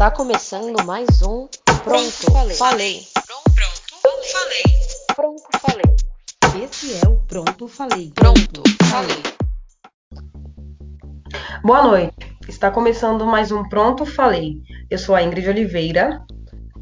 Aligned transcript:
Está 0.00 0.10
começando 0.10 0.82
mais 0.86 1.20
um 1.20 1.46
Pronto, 1.84 2.32
falei. 2.32 2.56
falei. 2.56 3.06
Pronto, 3.54 4.22
falei. 4.32 4.62
Pronto, 5.14 5.42
falei. 5.60 6.64
Esse 6.64 7.04
é 7.04 7.06
o 7.06 7.16
Pronto, 7.26 7.68
falei. 7.68 8.10
Pronto, 8.14 8.62
falei. 8.84 9.22
Boa 11.62 11.82
noite. 11.82 12.34
Está 12.48 12.70
começando 12.70 13.26
mais 13.26 13.52
um 13.52 13.68
Pronto, 13.68 14.06
falei. 14.06 14.62
Eu 14.88 14.96
sou 14.96 15.14
a 15.14 15.22
Ingrid 15.22 15.50
Oliveira. 15.50 16.24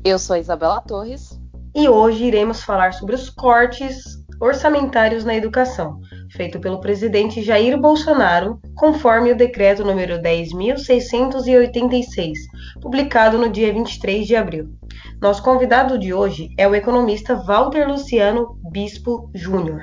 Eu 0.05 0.17
sou 0.21 0.37
a 0.37 0.39
Isabela 0.39 0.81
Torres. 0.83 1.41
E 1.75 1.89
hoje 1.89 2.23
iremos 2.23 2.63
falar 2.63 2.95
sobre 2.95 3.17
os 3.17 3.29
cortes 3.31 4.05
orçamentários 4.41 5.25
na 5.25 5.35
educação, 5.35 5.99
feito 6.39 6.59
pelo 6.61 6.81
presidente 6.81 7.43
Jair 7.43 7.77
Bolsonaro, 7.77 8.61
conforme 8.77 9.33
o 9.33 9.37
decreto 9.37 9.85
número 9.85 10.23
10.686, 10.23 12.35
publicado 12.81 13.37
no 13.37 13.49
dia 13.49 13.73
23 13.73 14.25
de 14.25 14.37
abril. 14.37 14.73
Nosso 15.21 15.43
convidado 15.43 15.99
de 15.99 16.15
hoje 16.15 16.55
é 16.57 16.69
o 16.69 16.77
economista 16.77 17.35
Walter 17.35 17.89
Luciano 17.89 18.57
Bispo 18.71 19.29
Júnior. 19.35 19.83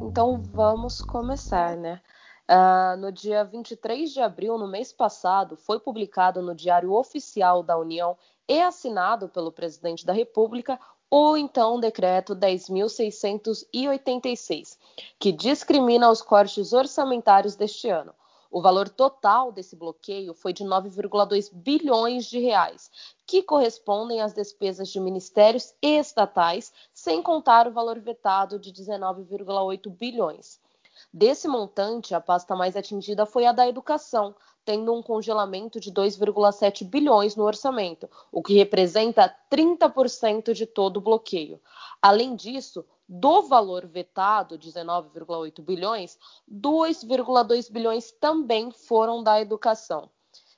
Então 0.00 0.40
vamos 0.52 1.02
começar, 1.02 1.76
né? 1.76 2.00
Uh, 2.48 2.96
no 2.98 3.10
dia 3.10 3.42
23 3.42 4.12
de 4.12 4.20
abril, 4.20 4.56
no 4.56 4.68
mês 4.68 4.92
passado, 4.92 5.56
foi 5.56 5.80
publicado 5.80 6.40
no 6.40 6.54
Diário 6.54 6.92
Oficial 6.92 7.64
da 7.64 7.76
União 7.76 8.16
e 8.48 8.60
assinado 8.60 9.28
pelo 9.28 9.50
presidente 9.50 10.06
da 10.06 10.12
República 10.12 10.78
ou 11.16 11.36
então 11.36 11.76
o 11.76 11.80
decreto 11.80 12.34
10.686, 12.34 14.76
que 15.16 15.30
discrimina 15.30 16.10
os 16.10 16.20
cortes 16.20 16.72
orçamentários 16.72 17.54
deste 17.54 17.88
ano. 17.88 18.12
O 18.50 18.60
valor 18.60 18.88
total 18.88 19.52
desse 19.52 19.76
bloqueio 19.76 20.34
foi 20.34 20.52
de 20.52 20.64
9,2 20.64 21.54
bilhões 21.54 22.26
de 22.26 22.40
reais, 22.40 22.90
que 23.24 23.44
correspondem 23.44 24.20
às 24.20 24.34
despesas 24.34 24.88
de 24.88 24.98
ministérios 24.98 25.72
estatais, 25.80 26.72
sem 26.92 27.22
contar 27.22 27.68
o 27.68 27.72
valor 27.72 28.00
vetado 28.00 28.58
de 28.58 28.72
19,8 28.72 29.88
bilhões. 29.90 30.58
Desse 31.12 31.46
montante, 31.46 32.12
a 32.12 32.20
pasta 32.20 32.56
mais 32.56 32.74
atingida 32.74 33.24
foi 33.24 33.46
a 33.46 33.52
da 33.52 33.68
educação, 33.68 34.34
tendo 34.64 34.94
um 34.94 35.02
congelamento 35.02 35.78
de 35.78 35.92
2,7 35.92 36.84
bilhões 36.84 37.36
no 37.36 37.44
orçamento, 37.44 38.08
o 38.32 38.42
que 38.42 38.54
representa 38.54 39.34
30% 39.50 40.52
de 40.52 40.66
todo 40.66 40.96
o 40.96 41.00
bloqueio. 41.00 41.60
Além 42.00 42.34
disso, 42.34 42.84
do 43.08 43.42
valor 43.42 43.86
vetado, 43.86 44.58
19,8 44.58 45.62
bilhões, 45.62 46.18
2,2 46.50 47.70
bilhões 47.70 48.10
também 48.12 48.70
foram 48.70 49.22
da 49.22 49.40
educação. 49.40 50.08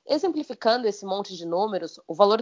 Exemplificando 0.05 0.87
esse 0.87 1.05
monte 1.05 1.35
de 1.35 1.45
números, 1.45 1.99
o 2.07 2.15
valor 2.15 2.41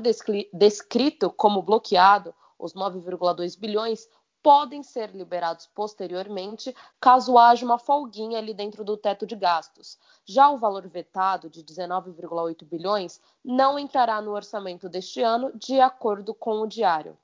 descrito 0.53 1.31
como 1.31 1.63
bloqueado, 1.63 2.33
os 2.59 2.73
9,2 2.73 3.59
bilhões, 3.59 4.07
podem 4.45 4.83
ser 4.83 5.09
liberados 5.09 5.65
posteriormente, 5.73 6.71
caso 7.01 7.35
haja 7.35 7.65
uma 7.65 7.79
folguinha 7.79 8.37
ali 8.37 8.53
dentro 8.53 8.83
do 8.83 8.95
teto 8.95 9.25
de 9.25 9.35
gastos. 9.35 9.97
Já 10.23 10.51
o 10.51 10.59
valor 10.59 10.87
vetado, 10.87 11.49
de 11.49 11.63
19,8 11.63 12.63
bilhões, 12.63 13.19
não 13.43 13.79
entrará 13.79 14.21
no 14.21 14.29
orçamento 14.29 14.87
deste 14.87 15.19
ano, 15.19 15.51
de 15.55 15.81
acordo 15.81 16.31
com 16.31 16.61
o 16.61 16.67
diário. 16.67 17.17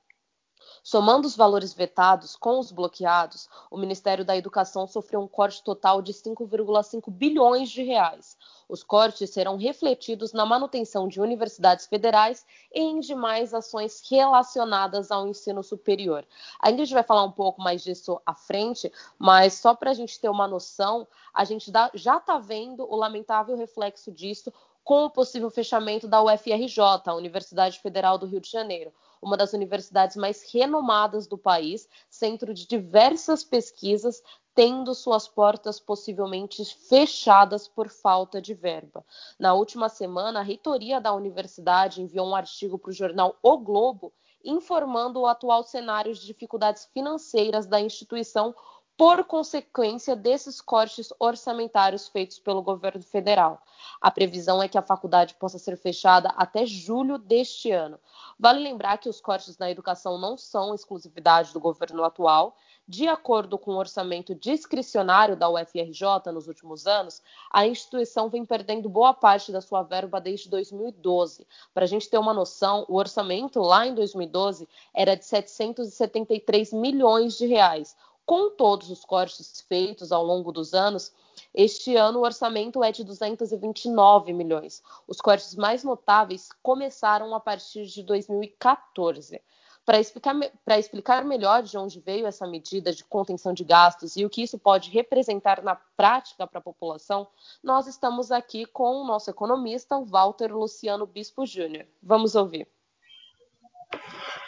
Somando 0.83 1.27
os 1.27 1.35
valores 1.35 1.73
vetados 1.73 2.35
com 2.35 2.59
os 2.59 2.71
bloqueados, 2.71 3.47
o 3.69 3.77
Ministério 3.77 4.25
da 4.25 4.35
Educação 4.35 4.87
sofreu 4.87 5.21
um 5.21 5.27
corte 5.27 5.63
total 5.63 6.01
de 6.01 6.13
5,5 6.13 7.11
bilhões 7.11 7.69
de 7.69 7.83
reais. 7.83 8.37
Os 8.67 8.83
cortes 8.83 9.29
serão 9.29 9.57
refletidos 9.57 10.33
na 10.33 10.45
manutenção 10.45 11.07
de 11.07 11.19
universidades 11.19 11.85
federais 11.85 12.45
e 12.73 12.79
em 12.79 12.99
demais 12.99 13.53
ações 13.53 14.01
relacionadas 14.09 15.11
ao 15.11 15.27
ensino 15.27 15.61
superior. 15.61 16.25
Ainda 16.59 16.81
a 16.81 16.85
gente 16.85 16.93
vai 16.93 17.03
falar 17.03 17.23
um 17.23 17.31
pouco 17.31 17.61
mais 17.61 17.83
disso 17.83 18.19
à 18.25 18.33
frente, 18.33 18.91
mas 19.19 19.55
só 19.55 19.75
para 19.75 19.91
a 19.91 19.93
gente 19.93 20.19
ter 20.19 20.29
uma 20.29 20.47
noção, 20.47 21.07
a 21.33 21.43
gente 21.43 21.71
já 21.93 22.17
está 22.17 22.39
vendo 22.39 22.83
o 22.89 22.95
lamentável 22.95 23.55
reflexo 23.55 24.11
disso 24.11 24.51
com 24.83 25.05
o 25.05 25.09
possível 25.09 25.49
fechamento 25.49 26.07
da 26.07 26.23
UFRJ, 26.23 26.79
a 27.05 27.15
Universidade 27.15 27.79
Federal 27.79 28.17
do 28.17 28.25
Rio 28.25 28.41
de 28.41 28.49
Janeiro 28.49 28.91
uma 29.21 29.37
das 29.37 29.53
universidades 29.53 30.15
mais 30.15 30.51
renomadas 30.51 31.27
do 31.27 31.37
país, 31.37 31.87
centro 32.09 32.53
de 32.53 32.65
diversas 32.65 33.43
pesquisas, 33.43 34.23
tendo 34.55 34.93
suas 34.95 35.27
portas 35.27 35.79
possivelmente 35.79 36.65
fechadas 36.65 37.67
por 37.67 37.87
falta 37.87 38.41
de 38.41 38.53
verba. 38.53 39.05
Na 39.39 39.53
última 39.53 39.87
semana, 39.87 40.39
a 40.39 40.43
reitoria 40.43 40.99
da 40.99 41.13
universidade 41.13 42.01
enviou 42.01 42.27
um 42.27 42.35
artigo 42.35 42.77
para 42.79 42.89
o 42.89 42.93
jornal 42.93 43.37
O 43.41 43.57
Globo 43.57 44.11
informando 44.43 45.19
o 45.21 45.27
atual 45.27 45.63
cenário 45.63 46.13
de 46.15 46.25
dificuldades 46.25 46.85
financeiras 46.85 47.67
da 47.67 47.79
instituição 47.79 48.55
por 49.01 49.23
consequência 49.23 50.15
desses 50.15 50.61
cortes 50.61 51.11
orçamentários 51.17 52.07
feitos 52.07 52.37
pelo 52.37 52.61
governo 52.61 53.01
federal. 53.01 53.59
A 53.99 54.11
previsão 54.11 54.61
é 54.61 54.67
que 54.67 54.77
a 54.77 54.81
faculdade 54.83 55.33
possa 55.39 55.57
ser 55.57 55.75
fechada 55.75 56.29
até 56.37 56.67
julho 56.67 57.17
deste 57.17 57.71
ano. 57.71 57.99
Vale 58.39 58.59
lembrar 58.59 58.99
que 58.99 59.09
os 59.09 59.19
cortes 59.19 59.57
na 59.57 59.71
educação 59.71 60.19
não 60.19 60.37
são 60.37 60.75
exclusividade 60.75 61.51
do 61.51 61.59
governo 61.59 62.03
atual. 62.03 62.55
De 62.87 63.07
acordo 63.07 63.57
com 63.57 63.71
o 63.71 63.77
orçamento 63.77 64.35
discricionário 64.35 65.35
da 65.35 65.49
UFRJ 65.49 66.31
nos 66.31 66.47
últimos 66.47 66.85
anos, 66.85 67.23
a 67.51 67.65
instituição 67.65 68.29
vem 68.29 68.45
perdendo 68.45 68.87
boa 68.87 69.15
parte 69.15 69.51
da 69.51 69.61
sua 69.61 69.81
verba 69.81 70.21
desde 70.21 70.47
2012. 70.47 71.47
Para 71.73 71.85
a 71.85 71.87
gente 71.87 72.07
ter 72.07 72.19
uma 72.19 72.35
noção, 72.35 72.85
o 72.87 72.97
orçamento 72.97 73.61
lá 73.61 73.87
em 73.87 73.95
2012 73.95 74.69
era 74.93 75.15
de 75.15 75.25
773 75.25 76.71
milhões 76.73 77.35
de 77.35 77.47
reais 77.47 77.95
com 78.25 78.49
todos 78.51 78.89
os 78.89 79.03
cortes 79.03 79.61
feitos 79.67 80.11
ao 80.11 80.23
longo 80.23 80.51
dos 80.51 80.73
anos, 80.73 81.13
este 81.53 81.95
ano 81.95 82.19
o 82.19 82.23
orçamento 82.23 82.83
é 82.83 82.91
de 82.91 83.03
229 83.03 84.31
milhões. 84.33 84.81
Os 85.07 85.19
cortes 85.19 85.55
mais 85.55 85.83
notáveis 85.83 86.49
começaram 86.61 87.33
a 87.35 87.39
partir 87.39 87.85
de 87.85 88.03
2014. 88.03 89.41
Para 89.83 89.99
explicar, 89.99 90.35
explicar 90.77 91.25
melhor 91.25 91.63
de 91.63 91.77
onde 91.77 91.99
veio 91.99 92.27
essa 92.27 92.45
medida 92.47 92.93
de 92.93 93.03
contenção 93.03 93.51
de 93.51 93.63
gastos 93.63 94.15
e 94.15 94.23
o 94.23 94.29
que 94.29 94.43
isso 94.43 94.57
pode 94.59 94.91
representar 94.91 95.63
na 95.63 95.75
prática 95.75 96.45
para 96.45 96.59
a 96.59 96.63
população, 96.63 97.27
nós 97.63 97.87
estamos 97.87 98.31
aqui 98.31 98.65
com 98.67 99.01
o 99.01 99.05
nosso 99.05 99.29
economista, 99.29 99.97
o 99.97 100.05
Walter 100.05 100.55
Luciano 100.55 101.07
Bispo 101.07 101.45
Júnior. 101.45 101.87
Vamos 102.01 102.35
ouvir. 102.35 102.67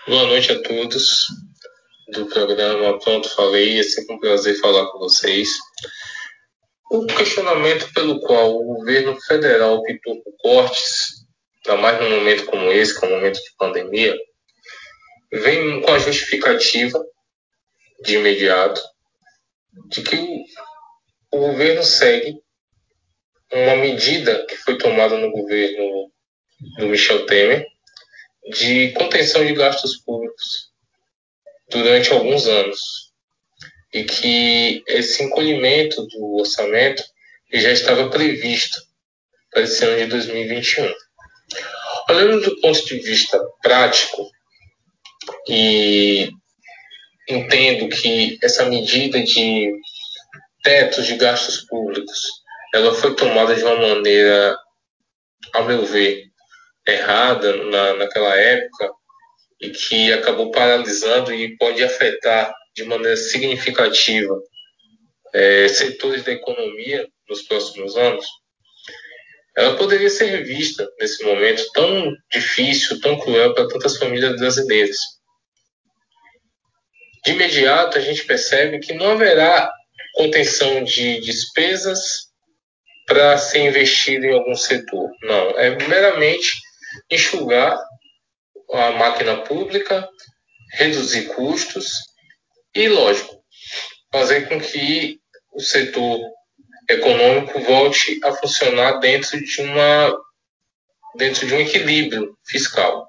Boa 0.08 0.28
noite 0.28 0.52
a 0.52 0.62
todos 0.62 1.28
do 2.10 2.26
programa 2.28 3.00
Pronto 3.00 3.30
Falei. 3.30 3.80
É 3.80 3.84
sempre 3.84 4.16
um 4.16 4.20
prazer 4.20 4.60
falar 4.60 4.88
com 4.88 5.00
vocês. 5.00 5.50
O 6.92 7.06
questionamento 7.08 7.92
pelo 7.94 8.20
qual 8.22 8.56
o 8.56 8.76
governo 8.76 9.20
federal 9.22 9.78
optou 9.78 10.22
por 10.22 10.34
cortes, 10.38 11.26
ainda 11.66 11.82
mais 11.82 12.00
num 12.00 12.18
momento 12.18 12.46
como 12.46 12.72
esse, 12.72 13.00
que 13.00 13.06
é 13.06 13.10
um 13.10 13.12
momento 13.16 13.42
de 13.42 13.56
pandemia, 13.58 14.16
vem 15.32 15.82
com 15.82 15.92
a 15.92 16.00
justificativa 16.00 17.04
de 18.04 18.16
imediato 18.16 18.82
de 19.88 20.04
que 20.04 20.16
o, 20.16 20.44
o 21.32 21.48
governo 21.48 21.84
segue 21.84 22.36
uma 23.52 23.76
medida 23.78 24.46
que 24.46 24.56
foi 24.58 24.78
tomada 24.78 25.18
no 25.18 25.32
governo 25.32 26.12
do 26.78 26.88
Michel 26.88 27.26
Temer 27.26 27.66
de 28.52 28.92
contenção 28.92 29.46
de 29.46 29.54
gastos 29.54 29.98
públicos 29.98 30.73
durante 31.74 32.12
alguns 32.12 32.48
anos 32.48 32.80
e 33.94 34.04
que 34.04 34.84
esse 34.88 35.24
encolhimento 35.24 36.06
do 36.08 36.38
orçamento 36.40 37.04
já 37.52 37.72
estava 37.72 38.10
previsto 38.10 38.82
para 39.52 39.62
esse 39.64 39.86
ano 39.86 39.98
de 39.98 40.06
2021. 40.08 40.92
Olhando 42.10 42.42
do 42.42 42.62
ponto 42.62 42.86
de 42.86 43.00
vista 43.00 43.40
prático, 43.62 44.30
e 45.48 46.30
entendo 47.30 47.88
que 47.90 48.38
essa 48.42 48.66
medida 48.66 49.22
de 49.22 49.72
teto 50.64 51.04
de 51.04 51.16
gastos 51.16 51.62
públicos 51.66 52.20
ela 52.74 52.94
foi 52.96 53.16
tomada 53.16 53.56
de 53.56 53.64
uma 53.64 53.76
maneira, 53.76 54.58
ao 55.54 55.66
meu 55.66 55.86
ver, 55.86 56.24
errada 56.88 57.56
na, 57.66 57.94
naquela 57.94 58.36
época, 58.36 58.92
e 59.64 59.70
que 59.70 60.12
acabou 60.12 60.52
paralisando 60.52 61.34
e 61.34 61.56
pode 61.56 61.82
afetar 61.82 62.54
de 62.76 62.84
maneira 62.84 63.16
significativa 63.16 64.38
é, 65.34 65.70
setores 65.70 66.24
da 66.24 66.34
economia 66.34 67.08
nos 67.30 67.44
próximos 67.44 67.96
anos, 67.96 68.26
ela 69.56 69.78
poderia 69.78 70.10
ser 70.10 70.44
vista 70.44 70.86
nesse 71.00 71.24
momento 71.24 71.64
tão 71.74 72.14
difícil, 72.30 73.00
tão 73.00 73.18
cruel 73.18 73.54
para 73.54 73.68
tantas 73.70 73.98
famílias 73.98 74.36
brasileiras. 74.38 74.98
De 77.24 77.32
imediato, 77.32 77.98
a 77.98 78.02
gente 78.02 78.26
percebe 78.26 78.80
que 78.80 78.94
não 78.94 79.12
haverá 79.12 79.72
contenção 80.16 80.84
de 80.84 81.22
despesas 81.22 82.28
para 83.06 83.38
ser 83.38 83.60
investido 83.60 84.26
em 84.26 84.34
algum 84.34 84.56
setor. 84.56 85.10
Não, 85.22 85.52
é 85.52 85.70
meramente 85.88 86.54
enxugar 87.10 87.78
a 88.72 88.92
máquina 88.92 89.38
pública, 89.44 90.08
reduzir 90.74 91.28
custos 91.36 91.92
e, 92.74 92.88
lógico, 92.88 93.36
fazer 94.12 94.48
com 94.48 94.60
que 94.60 95.20
o 95.52 95.60
setor 95.60 96.20
econômico 96.90 97.60
volte 97.62 98.20
a 98.24 98.34
funcionar 98.34 99.00
dentro 99.00 99.40
de 99.40 99.62
uma 99.62 100.18
dentro 101.16 101.46
de 101.46 101.54
um 101.54 101.60
equilíbrio 101.60 102.36
fiscal. 102.46 103.08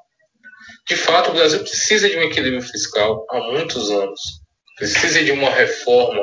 De 0.87 0.97
fato, 0.97 1.31
o 1.31 1.35
Brasil 1.35 1.61
precisa 1.61 2.09
de 2.09 2.19
um 2.19 2.23
equilíbrio 2.23 2.62
fiscal 2.62 3.25
há 3.31 3.41
muitos 3.41 3.91
anos. 3.91 4.21
Precisa 4.77 5.25
de 5.25 5.33
uma 5.33 5.49
reforma 5.49 6.21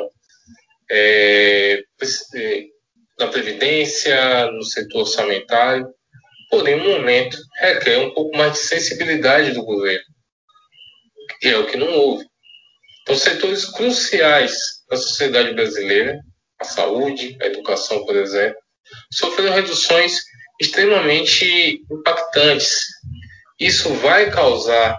é, 0.90 1.82
é 2.36 2.62
na 3.18 3.26
Previdência, 3.28 4.50
no 4.52 4.62
setor 4.62 5.00
orçamentário. 5.00 5.88
Porém, 6.50 6.76
no 6.76 6.90
momento, 6.90 7.36
requer 7.62 7.98
um 7.98 8.12
pouco 8.12 8.36
mais 8.36 8.54
de 8.54 8.58
sensibilidade 8.58 9.52
do 9.52 9.64
governo, 9.64 10.04
que 11.40 11.48
é 11.48 11.58
o 11.58 11.66
que 11.66 11.76
não 11.76 11.92
houve. 11.92 12.26
Então, 13.02 13.16
setores 13.16 13.64
cruciais 13.64 14.54
da 14.88 14.96
sociedade 14.96 15.54
brasileira, 15.54 16.20
a 16.60 16.64
saúde, 16.64 17.36
a 17.40 17.46
educação, 17.46 18.04
por 18.04 18.16
exemplo, 18.16 18.56
sofreram 19.12 19.54
reduções 19.54 20.18
extremamente 20.60 21.84
impactantes. 21.90 22.84
Isso 23.58 23.92
vai 23.94 24.30
causar 24.30 24.98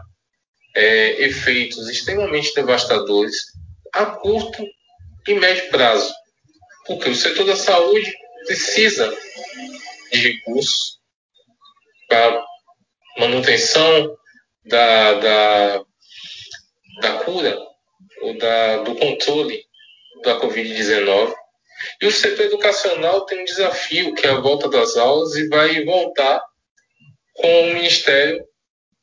é, 0.76 1.24
efeitos 1.24 1.88
extremamente 1.90 2.54
devastadores 2.54 3.36
a 3.94 4.06
curto 4.06 4.66
e 5.28 5.34
médio 5.36 5.70
prazo, 5.70 6.12
porque 6.86 7.10
o 7.10 7.16
setor 7.16 7.46
da 7.46 7.56
saúde 7.56 8.12
precisa 8.46 9.16
de 10.12 10.20
recursos 10.20 11.00
para 12.10 12.44
manutenção 13.18 14.18
da, 14.66 15.14
da, 15.14 15.84
da 17.02 17.14
cura 17.24 17.58
ou 18.22 18.38
da, 18.38 18.78
do 18.84 18.96
controle 18.96 19.66
da 20.24 20.40
Covid-19 20.40 21.34
e 22.02 22.08
o 22.08 22.12
setor 22.12 22.46
educacional 22.46 23.26
tem 23.26 23.42
um 23.42 23.46
desafio, 23.46 24.14
que 24.14 24.26
é 24.26 24.30
a 24.30 24.40
volta 24.40 24.70
das 24.70 24.96
aulas, 24.96 25.36
e 25.36 25.48
vai 25.48 25.84
voltar 25.84 26.42
com 27.34 27.62
o 27.62 27.74
Ministério 27.74 28.46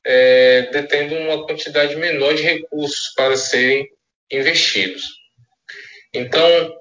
é, 0.04 0.62
detendo 0.72 1.14
uma 1.14 1.46
quantidade 1.46 1.96
menor 1.96 2.34
de 2.34 2.42
recursos 2.42 3.12
para 3.14 3.36
serem 3.36 3.88
investidos. 4.30 5.02
Então, 6.12 6.74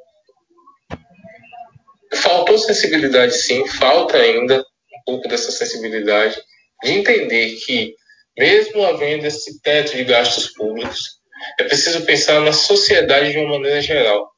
faltou 2.15 2.57
sensibilidade, 2.57 3.33
sim, 3.33 3.67
falta 3.67 4.17
ainda 4.17 4.59
um 4.59 5.03
pouco 5.05 5.27
dessa 5.27 5.51
sensibilidade 5.51 6.41
de 6.83 6.91
entender 6.91 7.55
que, 7.65 7.95
mesmo 8.37 8.85
havendo 8.85 9.25
esse 9.25 9.61
teto 9.61 9.95
de 9.95 10.03
gastos 10.03 10.53
públicos, 10.53 11.19
é 11.59 11.63
preciso 11.63 12.05
pensar 12.05 12.39
na 12.41 12.53
sociedade 12.53 13.31
de 13.31 13.39
uma 13.39 13.57
maneira 13.57 13.81
geral 13.81 14.29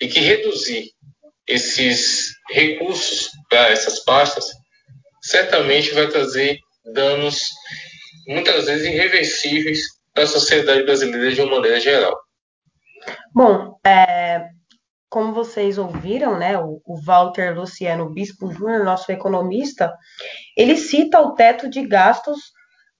e 0.00 0.08
que 0.08 0.20
reduzir 0.20 0.90
esses 1.46 2.32
recursos 2.50 3.30
para 3.48 3.70
essas 3.70 4.00
pastas 4.04 4.46
certamente 5.22 5.92
vai 5.92 6.08
trazer 6.08 6.58
danos 6.92 7.48
muitas 8.26 8.66
vezes 8.66 8.86
irreversíveis 8.86 9.80
para 10.12 10.24
a 10.24 10.28
sociedade 10.28 10.82
brasileira 10.84 11.32
de 11.32 11.40
uma 11.40 11.56
maneira 11.56 11.80
geral. 11.80 12.16
Bom, 13.34 13.78
é, 13.84 14.44
como 15.08 15.32
vocês 15.32 15.78
ouviram, 15.78 16.38
né, 16.38 16.58
o, 16.58 16.80
o 16.84 17.00
Walter 17.00 17.54
Luciano 17.56 18.10
Bispo 18.10 18.50
Júnior, 18.52 18.84
nosso 18.84 19.10
economista, 19.10 19.92
ele 20.56 20.76
cita 20.76 21.20
o 21.20 21.34
teto 21.34 21.68
de 21.68 21.86
gastos 21.86 22.38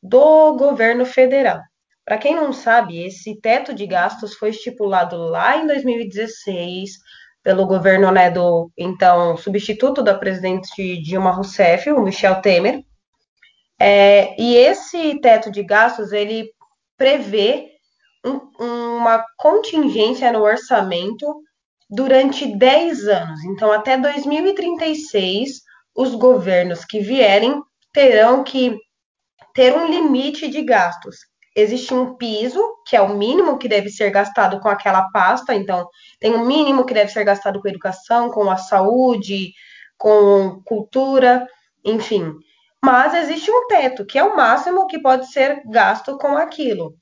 do 0.03 0.57
governo 0.57 1.05
federal. 1.05 1.61
Para 2.05 2.19
quem 2.19 2.35
não 2.35 2.53
sabe, 2.53 3.05
esse 3.05 3.41
teto 3.41 3.73
de 3.73 3.87
gastos 3.87 4.35
foi 4.35 4.51
estipulado 4.51 5.17
lá 5.17 5.57
em 5.57 5.67
2016 5.67 6.91
pelo 7.43 7.67
governo 7.67 8.11
né, 8.11 8.31
do 8.31 8.71
então 8.77 9.37
substituto 9.37 10.03
da 10.03 10.15
presidente 10.15 11.01
Dilma 11.03 11.33
Rousseff, 11.33 11.91
o 11.91 12.03
Michel 12.03 12.41
Temer. 12.41 12.83
É, 13.79 14.41
e 14.41 14.57
esse 14.57 15.21
teto 15.21 15.51
de 15.51 15.63
gastos 15.63 16.13
ele 16.13 16.51
prevê 16.97 17.69
um, 18.25 18.39
uma 18.61 19.25
contingência 19.37 20.33
no 20.33 20.43
orçamento 20.43 21.27
durante 21.91 22.47
10 22.57 23.09
anos. 23.09 23.45
Então, 23.45 23.73
até 23.73 23.99
2036, 23.99 25.63
os 25.95 26.15
governos 26.15 26.85
que 26.85 27.01
vierem 27.01 27.61
terão 27.93 28.43
que 28.43 28.77
ter 29.55 29.75
um 29.75 29.87
limite 29.87 30.49
de 30.49 30.63
gastos 30.63 31.17
existe 31.55 31.93
um 31.93 32.17
piso, 32.17 32.63
que 32.87 32.97
é 32.97 33.01
o 33.01 33.15
mínimo 33.17 33.59
que 33.59 33.69
deve 33.69 33.91
ser 33.91 34.11
gastado 34.11 34.59
com 34.61 34.69
aquela 34.69 35.11
pasta, 35.11 35.55
então 35.55 35.87
tem 36.19 36.35
um 36.35 36.47
mínimo 36.47 36.85
que 36.85 36.95
deve 36.95 37.11
ser 37.11 37.25
gastado 37.25 37.61
com 37.61 37.69
educação, 37.69 38.31
com 38.31 38.51
a 38.51 38.57
saúde, 38.57 39.53
com 39.99 40.63
cultura, 40.65 41.47
enfim. 41.85 42.33
Mas 42.85 43.15
existe 43.15 43.51
um 43.51 43.67
teto, 43.69 44.05
que 44.05 44.19
é 44.19 44.25
o 44.25 44.37
máximo 44.37 44.87
que 44.87 45.01
pode 45.01 45.31
ser 45.31 45.63
gasto 45.67 46.17
com 46.19 46.37
aquilo. 46.37 46.95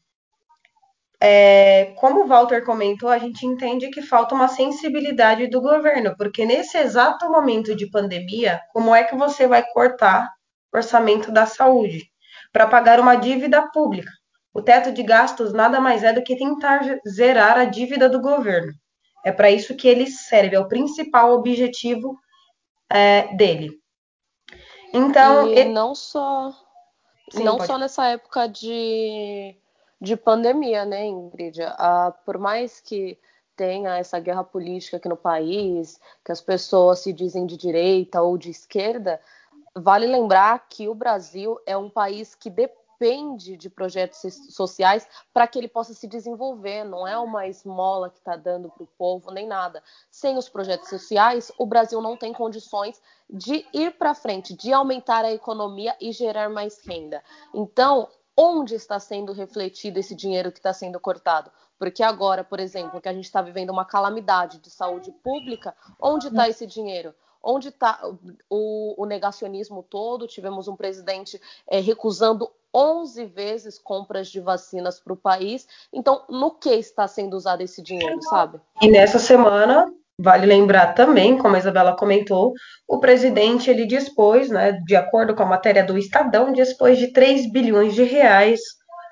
É, 1.22 1.93
como 1.96 2.25
o 2.25 2.26
Walter 2.26 2.64
comentou, 2.64 3.11
a 3.11 3.19
gente 3.19 3.44
entende 3.44 3.90
que 3.90 4.00
falta 4.00 4.34
uma 4.34 4.49
sensibilidade 4.49 5.49
do 5.49 5.61
governo, 5.61 6.14
porque 6.17 6.46
nesse 6.46 6.78
exato 6.78 7.31
momento 7.31 7.76
de 7.76 7.90
pandemia, 7.90 8.61
como 8.72 8.94
é 8.94 9.05
que 9.05 9.14
você 9.14 9.46
vai 9.46 9.62
cortar 9.62 10.31
o 10.72 10.78
orçamento 10.78 11.31
da 11.31 11.44
saúde 11.44 12.11
para 12.50 12.67
pagar 12.67 12.99
uma 12.99 13.17
dívida 13.17 13.69
pública? 13.70 14.11
O 14.52 14.62
teto 14.62 14.90
de 14.90 15.02
gastos 15.02 15.52
nada 15.52 15.78
mais 15.78 16.02
é 16.02 16.12
do 16.12 16.22
que 16.22 16.37
tentar 16.37 16.81
zerar 17.06 17.58
a 17.58 17.64
dívida 17.66 18.08
do 18.08 18.20
governo. 18.20 18.73
É 19.23 19.31
para 19.31 19.50
isso 19.50 19.76
que 19.76 19.87
ele 19.87 20.06
serve, 20.06 20.56
é 20.56 20.61
o 20.61 20.69
principal 20.69 21.32
objetivo 21.32 22.19
é, 22.90 23.34
dele. 23.37 23.78
Então, 24.93 25.49
e 25.49 25.58
ele... 25.58 25.70
não 25.70 25.94
só 25.94 26.50
Sim, 27.31 27.44
não 27.44 27.61
só 27.61 27.78
nessa 27.78 28.06
época 28.06 28.49
de, 28.49 29.55
de 30.00 30.17
pandemia, 30.17 30.85
né, 30.85 31.06
Ingrid? 31.06 31.61
Ah, 31.62 32.14
por 32.25 32.38
mais 32.38 32.81
que 32.81 33.19
tenha 33.55 33.99
essa 33.99 34.19
guerra 34.19 34.43
política 34.43 34.97
aqui 34.97 35.08
no 35.08 35.17
país, 35.17 36.00
que 36.25 36.32
as 36.32 36.41
pessoas 36.41 37.00
se 37.00 37.12
dizem 37.12 37.44
de 37.44 37.58
direita 37.58 38.23
ou 38.23 38.38
de 38.38 38.49
esquerda, 38.49 39.20
vale 39.75 40.06
lembrar 40.06 40.67
que 40.69 40.88
o 40.88 40.94
Brasil 40.94 41.61
é 41.67 41.76
um 41.76 41.91
país 41.91 42.35
que 42.35 42.49
depende 42.49 43.59
de 43.59 43.69
projetos 43.69 44.21
sociais 44.50 45.07
para 45.33 45.47
que 45.47 45.59
ele 45.59 45.69
possa 45.69 45.92
se 45.92 46.07
desenvolver, 46.07 46.85
não 46.85 47.07
é 47.07 47.19
uma 47.19 47.47
esmola 47.47 48.11
que 48.11 48.19
está 48.19 48.37
dando 48.37 48.71
para 48.71 48.83
o 48.83 48.88
povo, 48.99 49.30
nem 49.30 49.47
nada. 49.47 49.83
Sem 50.11 50.38
os 50.38 50.49
projetos 50.49 50.88
sociais, 50.88 51.52
o 51.59 51.66
Brasil 51.66 52.00
não 52.00 52.16
tem 52.16 52.33
condições 52.33 53.00
de 53.28 53.66
ir 53.73 53.92
para 53.92 54.14
frente, 54.14 54.54
de 54.54 54.73
aumentar 54.73 55.25
a 55.25 55.33
economia 55.33 55.95
e 56.00 56.12
gerar 56.12 56.49
mais 56.49 56.83
renda. 56.87 57.23
Então, 57.54 58.09
onde 58.37 58.75
está 58.75 58.99
sendo 58.99 59.32
refletido 59.32 59.99
esse 59.99 60.14
dinheiro 60.14 60.50
que 60.50 60.58
está 60.58 60.72
sendo 60.72 60.99
cortado? 60.99 61.50
Porque 61.78 62.02
agora, 62.02 62.44
por 62.44 62.60
exemplo, 62.60 63.00
que 63.00 63.08
a 63.08 63.12
gente 63.12 63.25
está 63.25 63.40
vivendo 63.40 63.70
uma 63.70 63.84
calamidade 63.84 64.58
de 64.58 64.70
saúde 64.70 65.12
pública, 65.22 65.75
onde 65.99 66.28
está 66.28 66.49
esse 66.49 66.66
dinheiro? 66.66 67.14
Onde 67.42 67.68
está 67.68 67.99
o, 68.50 69.02
o, 69.02 69.06
negacionismo 69.06 69.82
todo? 69.82 70.26
Tivemos 70.26 70.68
um 70.68 70.76
presidente 70.76 71.40
é, 71.66 71.80
recusando 71.80 72.50
11 72.72 73.25
vezes 73.25 73.78
compras 73.78 74.28
de 74.28 74.40
vacinas 74.40 75.00
para 75.00 75.14
o 75.14 75.16
país. 75.16 75.66
Então, 75.90 76.25
no 76.28 76.50
que 76.50 76.70
está 76.70 77.08
sendo 77.08 77.34
usado 77.34 77.62
esse 77.62 77.80
dinheiro, 77.80 78.20
sabe? 78.22 78.60
E 78.82 78.88
nessa 78.88 79.18
semana, 79.18 79.90
vale 80.22 80.46
lembrar 80.46 80.94
também, 80.94 81.38
como 81.38 81.56
a 81.56 81.58
Isabela 81.58 81.96
comentou, 81.96 82.52
o 82.86 82.98
presidente 82.98 83.70
ele 83.70 83.86
dispôs, 83.86 84.50
né, 84.50 84.72
de 84.84 84.96
acordo 84.96 85.34
com 85.34 85.42
a 85.42 85.46
matéria 85.46 85.84
do 85.84 85.96
Estadão, 85.96 86.52
dispôs 86.52 86.98
de 86.98 87.12
3 87.12 87.50
bilhões 87.50 87.94
de 87.94 88.02
reais 88.02 88.60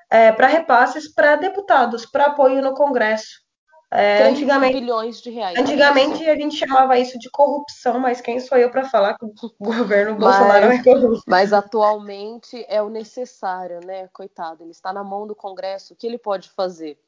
é, 0.09 0.31
para 0.31 0.47
repasses 0.47 1.13
para 1.13 1.35
deputados, 1.35 2.05
para 2.05 2.27
apoio 2.27 2.61
no 2.61 2.73
Congresso. 2.73 3.47
É, 3.91 4.21
antigamente, 4.23 4.79
bilhões 4.79 5.19
de 5.19 5.31
reais. 5.31 5.57
Antigamente 5.57 6.23
a 6.29 6.35
gente 6.35 6.55
chamava 6.55 6.99
isso 6.99 7.17
de 7.17 7.27
corrupção, 7.31 7.99
mas 7.99 8.21
quem 8.21 8.39
sou 8.39 8.55
eu 8.55 8.69
para 8.69 8.85
falar 8.85 9.17
que 9.17 9.25
o 9.25 9.33
governo 9.59 10.11
mas, 10.11 10.19
Bolsonaro 10.19 10.71
é 10.71 10.83
corrupto? 10.83 11.23
Mas 11.27 11.51
atualmente 11.51 12.63
é 12.69 12.83
o 12.83 12.89
necessário, 12.89 13.79
né? 13.83 14.07
Coitado, 14.13 14.63
ele 14.63 14.71
está 14.71 14.93
na 14.93 15.03
mão 15.03 15.25
do 15.25 15.35
Congresso, 15.35 15.93
o 15.93 15.97
que 15.97 16.05
ele 16.05 16.19
pode 16.19 16.49
fazer? 16.51 16.99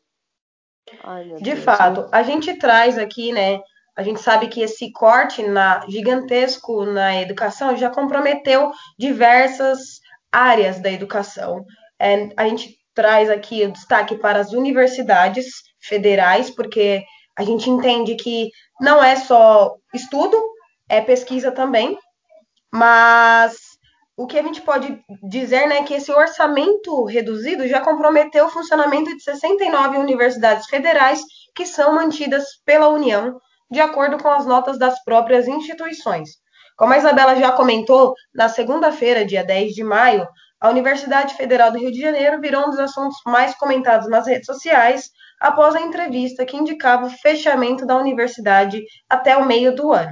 Ai, 1.03 1.25
de 1.35 1.43
Deus, 1.43 1.63
fato, 1.63 2.07
a 2.11 2.23
gente 2.23 2.55
traz 2.55 2.97
aqui, 2.97 3.31
né? 3.31 3.61
A 4.01 4.03
gente 4.03 4.19
sabe 4.19 4.47
que 4.47 4.61
esse 4.61 4.91
corte 4.91 5.43
na, 5.43 5.85
gigantesco 5.87 6.85
na 6.85 7.21
educação 7.21 7.77
já 7.77 7.87
comprometeu 7.87 8.71
diversas 8.97 9.99
áreas 10.31 10.79
da 10.79 10.91
educação. 10.91 11.63
É, 11.99 12.29
a 12.35 12.47
gente 12.47 12.75
traz 12.95 13.29
aqui 13.29 13.63
o 13.63 13.71
destaque 13.71 14.15
para 14.15 14.39
as 14.39 14.53
universidades 14.53 15.45
federais, 15.79 16.49
porque 16.49 17.03
a 17.37 17.43
gente 17.43 17.69
entende 17.69 18.15
que 18.15 18.49
não 18.79 19.03
é 19.03 19.15
só 19.17 19.75
estudo, 19.93 20.35
é 20.89 20.99
pesquisa 20.99 21.51
também, 21.51 21.95
mas 22.73 23.55
o 24.17 24.25
que 24.25 24.39
a 24.39 24.41
gente 24.41 24.61
pode 24.61 24.99
dizer 25.29 25.67
né, 25.67 25.77
é 25.77 25.83
que 25.83 25.93
esse 25.93 26.11
orçamento 26.11 27.05
reduzido 27.05 27.67
já 27.67 27.79
comprometeu 27.79 28.47
o 28.47 28.49
funcionamento 28.49 29.15
de 29.15 29.21
69 29.21 29.99
universidades 29.99 30.65
federais 30.65 31.21
que 31.53 31.67
são 31.67 31.93
mantidas 31.93 32.45
pela 32.65 32.89
União, 32.89 33.39
de 33.71 33.79
acordo 33.79 34.21
com 34.21 34.29
as 34.29 34.45
notas 34.45 34.77
das 34.77 35.01
próprias 35.03 35.47
instituições. 35.47 36.31
Como 36.77 36.93
a 36.93 36.97
Isabela 36.97 37.35
já 37.35 37.51
comentou, 37.51 38.13
na 38.33 38.49
segunda-feira, 38.49 39.25
dia 39.25 39.43
10 39.43 39.73
de 39.73 39.83
maio, 39.83 40.27
a 40.59 40.69
Universidade 40.69 41.35
Federal 41.35 41.71
do 41.71 41.79
Rio 41.79 41.91
de 41.91 42.01
Janeiro 42.01 42.39
virou 42.41 42.67
um 42.67 42.69
dos 42.69 42.79
assuntos 42.79 43.17
mais 43.25 43.55
comentados 43.55 44.09
nas 44.09 44.27
redes 44.27 44.45
sociais 44.45 45.09
após 45.39 45.75
a 45.75 45.81
entrevista 45.81 46.45
que 46.45 46.57
indicava 46.57 47.07
o 47.07 47.09
fechamento 47.09 47.85
da 47.85 47.97
universidade 47.97 48.83
até 49.09 49.35
o 49.37 49.45
meio 49.45 49.75
do 49.75 49.91
ano. 49.91 50.11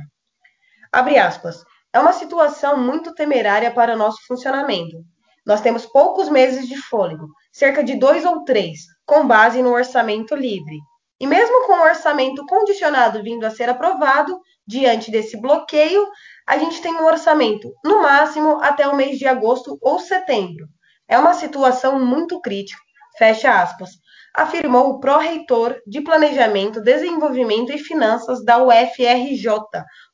Abre 0.91 1.19
aspas. 1.19 1.63
É 1.93 1.99
uma 1.99 2.13
situação 2.13 2.77
muito 2.77 3.13
temerária 3.13 3.71
para 3.71 3.95
nosso 3.95 4.19
funcionamento. 4.27 4.97
Nós 5.45 5.61
temos 5.61 5.85
poucos 5.85 6.29
meses 6.29 6.67
de 6.67 6.77
fôlego, 6.77 7.27
cerca 7.51 7.83
de 7.83 7.95
dois 7.95 8.25
ou 8.25 8.43
três, 8.43 8.81
com 9.05 9.27
base 9.27 9.61
no 9.61 9.71
orçamento 9.71 10.35
livre. 10.35 10.77
E 11.19 11.27
mesmo 11.27 11.67
com 11.67 11.73
o 11.73 11.83
orçamento 11.83 12.45
condicionado 12.45 13.21
vindo 13.21 13.45
a 13.45 13.49
ser 13.49 13.69
aprovado, 13.69 14.39
diante 14.65 15.11
desse 15.11 15.35
bloqueio, 15.41 16.07
a 16.47 16.57
gente 16.57 16.81
tem 16.81 16.93
um 16.93 17.05
orçamento, 17.05 17.73
no 17.83 18.01
máximo, 18.01 18.59
até 18.61 18.87
o 18.87 18.95
mês 18.95 19.17
de 19.17 19.27
agosto 19.27 19.77
ou 19.81 19.99
setembro. 19.99 20.67
É 21.07 21.17
uma 21.17 21.33
situação 21.33 21.99
muito 21.99 22.39
crítica, 22.39 22.79
fecha 23.17 23.51
aspas, 23.61 23.89
afirmou 24.33 24.89
o 24.89 24.99
pró-reitor 24.99 25.75
de 25.85 26.01
Planejamento, 26.01 26.81
Desenvolvimento 26.81 27.71
e 27.71 27.79
Finanças 27.79 28.45
da 28.45 28.63
UFRJ, 28.63 29.47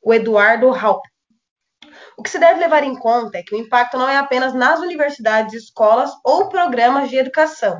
o 0.02 0.14
Eduardo 0.14 0.70
Halp. 0.70 1.04
O 2.18 2.24
que 2.24 2.30
se 2.30 2.40
deve 2.40 2.60
levar 2.60 2.84
em 2.84 2.96
conta 2.96 3.38
é 3.38 3.44
que 3.44 3.54
o 3.54 3.58
impacto 3.58 3.98
não 3.98 4.10
é 4.10 4.18
apenas 4.18 4.54
nas 4.54 4.80
universidades, 4.80 5.54
escolas 5.54 6.12
ou 6.24 6.50
programas 6.50 7.10
de 7.10 7.18
educação. 7.18 7.80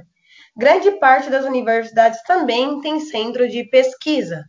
Grande 0.58 0.92
parte 0.92 1.30
das 1.30 1.46
universidades 1.46 2.22
também 2.24 2.80
tem 2.80 3.00
centro 3.00 3.48
de 3.48 3.64
pesquisa, 3.66 4.46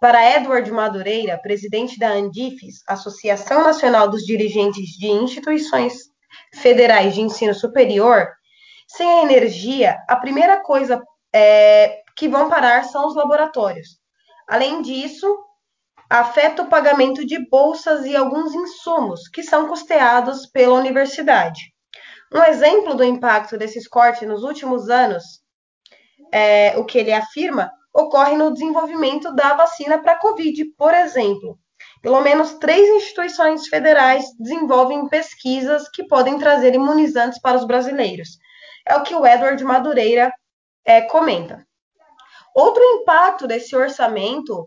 para 0.00 0.36
Edward 0.36 0.70
Madureira, 0.70 1.38
presidente 1.38 1.98
da 1.98 2.10
Andifes, 2.10 2.82
Associação 2.86 3.62
Nacional 3.62 4.08
dos 4.08 4.24
Dirigentes 4.24 4.90
de 4.90 5.08
Instituições 5.08 5.94
Federais 6.54 7.14
de 7.14 7.22
Ensino 7.22 7.54
Superior, 7.54 8.28
sem 8.86 9.08
a 9.08 9.22
energia, 9.22 9.98
a 10.08 10.16
primeira 10.16 10.62
coisa 10.62 11.02
é, 11.32 12.02
que 12.16 12.28
vão 12.28 12.48
parar 12.48 12.84
são 12.84 13.06
os 13.06 13.16
laboratórios. 13.16 13.98
Além 14.46 14.82
disso, 14.82 15.26
afeta 16.08 16.62
o 16.62 16.68
pagamento 16.68 17.24
de 17.26 17.38
bolsas 17.48 18.04
e 18.06 18.14
alguns 18.14 18.54
insumos 18.54 19.28
que 19.28 19.42
são 19.42 19.68
custeados 19.68 20.46
pela 20.46 20.74
universidade. 20.74 21.72
Um 22.32 22.42
exemplo 22.42 22.94
do 22.94 23.04
impacto 23.04 23.56
desses 23.56 23.88
cortes 23.88 24.28
nos 24.28 24.42
últimos 24.42 24.90
anos, 24.90 25.24
é, 26.32 26.76
o 26.76 26.84
que 26.84 26.98
ele 26.98 27.12
afirma, 27.12 27.70
ocorre 27.92 28.36
no 28.36 28.52
desenvolvimento 28.52 29.34
da 29.34 29.54
vacina 29.54 29.98
para 29.98 30.12
a 30.12 30.18
Covid, 30.18 30.64
por 30.76 30.92
exemplo. 30.92 31.58
Pelo 32.02 32.20
menos 32.20 32.54
três 32.54 32.88
instituições 32.88 33.66
federais 33.66 34.26
desenvolvem 34.38 35.08
pesquisas 35.08 35.88
que 35.88 36.06
podem 36.06 36.38
trazer 36.38 36.74
imunizantes 36.74 37.40
para 37.40 37.56
os 37.56 37.64
brasileiros. 37.64 38.38
É 38.86 38.96
o 38.96 39.02
que 39.02 39.14
o 39.14 39.26
Edward 39.26 39.62
Madureira 39.64 40.32
é, 40.84 41.02
comenta. 41.02 41.66
Outro 42.54 42.82
impacto 42.82 43.46
desse 43.46 43.74
orçamento 43.74 44.66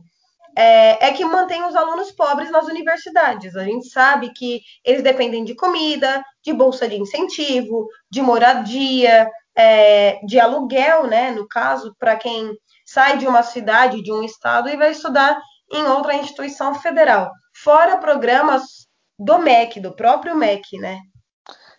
é, 0.55 1.07
é, 1.07 1.13
que 1.13 1.23
mantém 1.23 1.63
os 1.65 1.75
alunos 1.75 2.11
pobres 2.11 2.51
nas 2.51 2.67
universidades. 2.67 3.55
A 3.55 3.63
gente 3.63 3.87
sabe 3.89 4.31
que 4.33 4.61
eles 4.83 5.03
dependem 5.03 5.43
de 5.43 5.55
comida, 5.55 6.23
de 6.43 6.53
bolsa 6.53 6.87
de 6.87 6.97
incentivo, 6.97 7.87
de 8.09 8.21
moradia, 8.21 9.29
é, 9.55 10.19
de 10.25 10.39
aluguel, 10.39 11.07
né? 11.07 11.31
No 11.31 11.47
caso, 11.47 11.95
para 11.97 12.15
quem 12.15 12.57
sai 12.85 13.17
de 13.17 13.27
uma 13.27 13.43
cidade, 13.43 14.03
de 14.03 14.11
um 14.11 14.23
estado 14.23 14.69
e 14.69 14.75
vai 14.75 14.91
estudar 14.91 15.41
em 15.71 15.83
outra 15.83 16.15
instituição 16.15 16.75
federal, 16.75 17.31
fora 17.53 17.97
programas 17.97 18.87
do 19.17 19.37
MEC, 19.37 19.79
do 19.79 19.95
próprio 19.95 20.35
MEC, 20.35 20.77
né? 20.77 20.99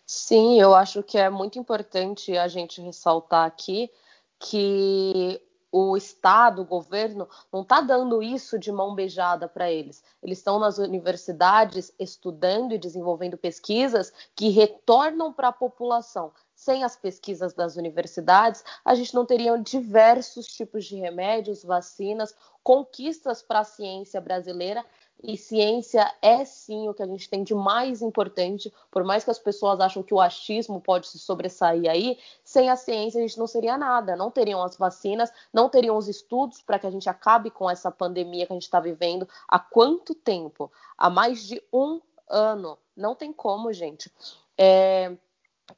Sim, 0.07 0.61
eu 0.61 0.75
acho 0.75 1.03
que 1.03 1.19
é 1.19 1.29
muito 1.29 1.59
importante 1.59 2.37
a 2.37 2.49
gente 2.49 2.81
ressaltar 2.81 3.47
aqui 3.47 3.91
que 4.39 5.41
o 5.73 5.97
Estado, 5.97 6.61
o 6.61 6.67
governo, 6.67 7.27
não 7.51 7.63
está 7.63 7.81
dando 7.81 8.23
isso 8.23 8.59
de 8.59 8.71
mão 8.71 8.95
beijada 8.95 9.49
para 9.49 9.73
eles. 9.73 10.05
Eles 10.23 10.39
estão 10.39 10.59
nas 10.59 10.77
universidades 10.77 11.93
estudando 11.99 12.75
e 12.75 12.79
desenvolvendo 12.79 13.39
pesquisas 13.39 14.13
que 14.37 14.51
retornam 14.51 15.33
para 15.33 15.49
a 15.49 15.53
população 15.53 16.31
sem 16.63 16.85
as 16.85 16.95
pesquisas 16.95 17.53
das 17.53 17.75
universidades, 17.75 18.63
a 18.85 18.95
gente 18.95 19.13
não 19.15 19.27
teria 19.27 19.57
diversos 19.59 20.47
tipos 20.47 20.85
de 20.85 20.95
remédios, 20.95 21.65
vacinas, 21.65 22.37
conquistas 22.63 23.43
para 23.43 23.61
a 23.61 23.65
ciência 23.65 24.21
brasileira. 24.21 24.85
E 25.23 25.37
ciência 25.37 26.13
é 26.21 26.45
sim 26.45 26.89
o 26.89 26.95
que 26.95 27.03
a 27.03 27.07
gente 27.07 27.29
tem 27.29 27.45
de 27.45 27.55
mais 27.55 28.03
importante, 28.03 28.73
por 28.91 29.05
mais 29.05 29.23
que 29.23 29.31
as 29.31 29.39
pessoas 29.39 29.79
acham 29.79 30.03
que 30.03 30.13
o 30.13 30.21
achismo 30.21 30.81
pode 30.81 31.07
se 31.07 31.19
sobressair 31.19 31.89
aí, 31.89 32.19
sem 32.43 32.69
a 32.69 32.75
ciência 32.75 33.19
a 33.19 33.23
gente 33.23 33.39
não 33.39 33.47
seria 33.47 33.79
nada, 33.79 34.17
não 34.17 34.33
teriam 34.33 34.63
as 34.63 34.77
vacinas, 34.77 35.33
não 35.53 35.69
teriam 35.69 35.97
os 35.97 36.09
estudos 36.09 36.61
para 36.61 36.79
que 36.79 36.87
a 36.89 36.91
gente 36.91 37.09
acabe 37.09 37.51
com 37.51 37.71
essa 37.71 37.91
pandemia 37.91 38.47
que 38.47 38.53
a 38.53 38.57
gente 38.57 38.65
está 38.65 38.81
vivendo 38.81 39.29
há 39.47 39.61
quanto 39.61 40.13
tempo? 40.13 40.73
Há 40.99 41.09
mais 41.09 41.47
de 41.47 41.63
um 41.73 42.01
ano. 42.29 42.77
Não 42.97 43.15
tem 43.15 43.33
como, 43.33 43.73
gente. 43.73 44.11
É, 44.59 45.17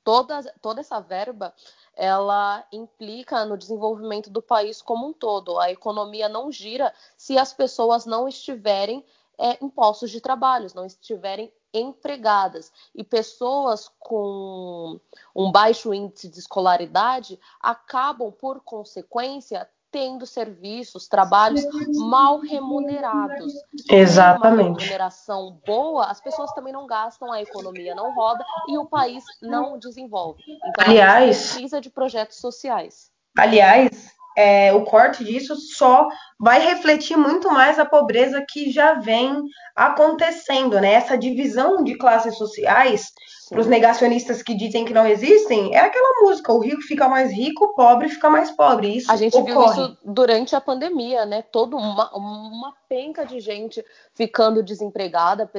toda, 0.03 0.43
toda 0.63 0.81
essa 0.81 1.01
verba 1.01 1.55
ela 1.97 2.67
implica 2.73 3.45
no 3.45 3.57
desenvolvimento 3.57 4.31
do 4.31 4.43
país 4.43 4.83
como 4.83 5.09
um 5.09 5.13
todo. 5.13 5.59
A 5.59 5.71
economia 5.71 6.29
não 6.29 6.51
gira 6.51 6.93
se 7.17 7.39
as 7.39 7.53
pessoas 7.53 8.05
não 8.05 8.27
estiverem 8.27 9.05
é, 9.39 9.65
em 9.65 9.69
postos 9.69 10.11
de 10.11 10.21
trabalho, 10.21 10.69
não 10.75 10.85
estiverem 10.85 11.53
empregadas. 11.73 12.73
E 12.95 13.03
pessoas 13.03 13.91
com 13.99 15.01
um 15.35 15.51
baixo 15.51 15.93
índice 15.93 16.29
de 16.29 16.39
escolaridade 16.39 17.39
acabam, 17.61 18.31
por 18.31 18.61
consequência, 18.61 19.69
tendo 19.91 20.27
serviços, 20.27 21.07
trabalhos 21.07 21.65
mal 21.95 22.41
remunerados. 22.41 23.53
Exatamente. 23.89 24.69
Uma 24.69 24.81
remuneração 24.81 25.61
boa, 25.65 26.07
as 26.07 26.21
pessoas 26.21 26.53
também 26.53 26.73
não 26.73 26.85
gastam, 26.85 27.31
a 27.31 27.41
economia 27.41 27.95
não 27.95 28.13
roda 28.13 28.45
e 28.69 28.77
o 28.77 28.87
país 28.87 29.23
não 29.41 29.79
desenvolve. 29.79 30.43
Então, 30.49 30.85
aliás, 30.85 31.53
precisa 31.53 31.81
de 31.81 31.91
projetos 31.91 32.39
sociais. 32.39 33.13
Aliás, 33.39 34.13
é, 34.37 34.73
o 34.73 34.85
corte 34.85 35.25
disso 35.25 35.57
só 35.57 36.09
vai 36.39 36.61
refletir 36.61 37.17
muito 37.17 37.51
mais 37.51 37.79
a 37.79 37.85
pobreza 37.85 38.45
que 38.49 38.71
já 38.71 38.95
vem 38.95 39.43
acontecendo, 39.75 40.81
né? 40.81 40.95
Essa 40.95 41.17
divisão 41.17 41.85
de 41.85 41.97
classes 41.97 42.37
sociais 42.37 43.13
para 43.49 43.61
os 43.61 43.67
negacionistas 43.67 44.43
que 44.43 44.55
dizem 44.55 44.85
que 44.85 44.95
não 44.95 45.07
existem, 45.07 45.75
é 45.75 45.81
aquela 45.81 46.23
música: 46.23 46.53
o 46.53 46.59
rico 46.59 46.83
fica 46.83 47.09
mais 47.09 47.31
rico, 47.31 47.67
o 47.67 47.75
pobre 47.75 48.09
fica 48.09 48.29
mais 48.29 48.51
pobre. 48.51 48.97
Isso 48.97 49.11
a 49.13 49.17
gente 49.17 49.37
ocorre. 49.37 49.75
viu 49.75 49.85
isso 49.85 49.99
durante 50.05 50.57
a 50.57 50.61
pandemia, 50.61 51.25
né? 51.25 51.43
Toda 51.43 51.77
uma, 51.77 52.11
uma 52.17 52.75
penca 52.89 53.25
de 53.25 53.41
gente 53.41 53.85
ficando 54.15 54.63
desempregada, 54.63 55.51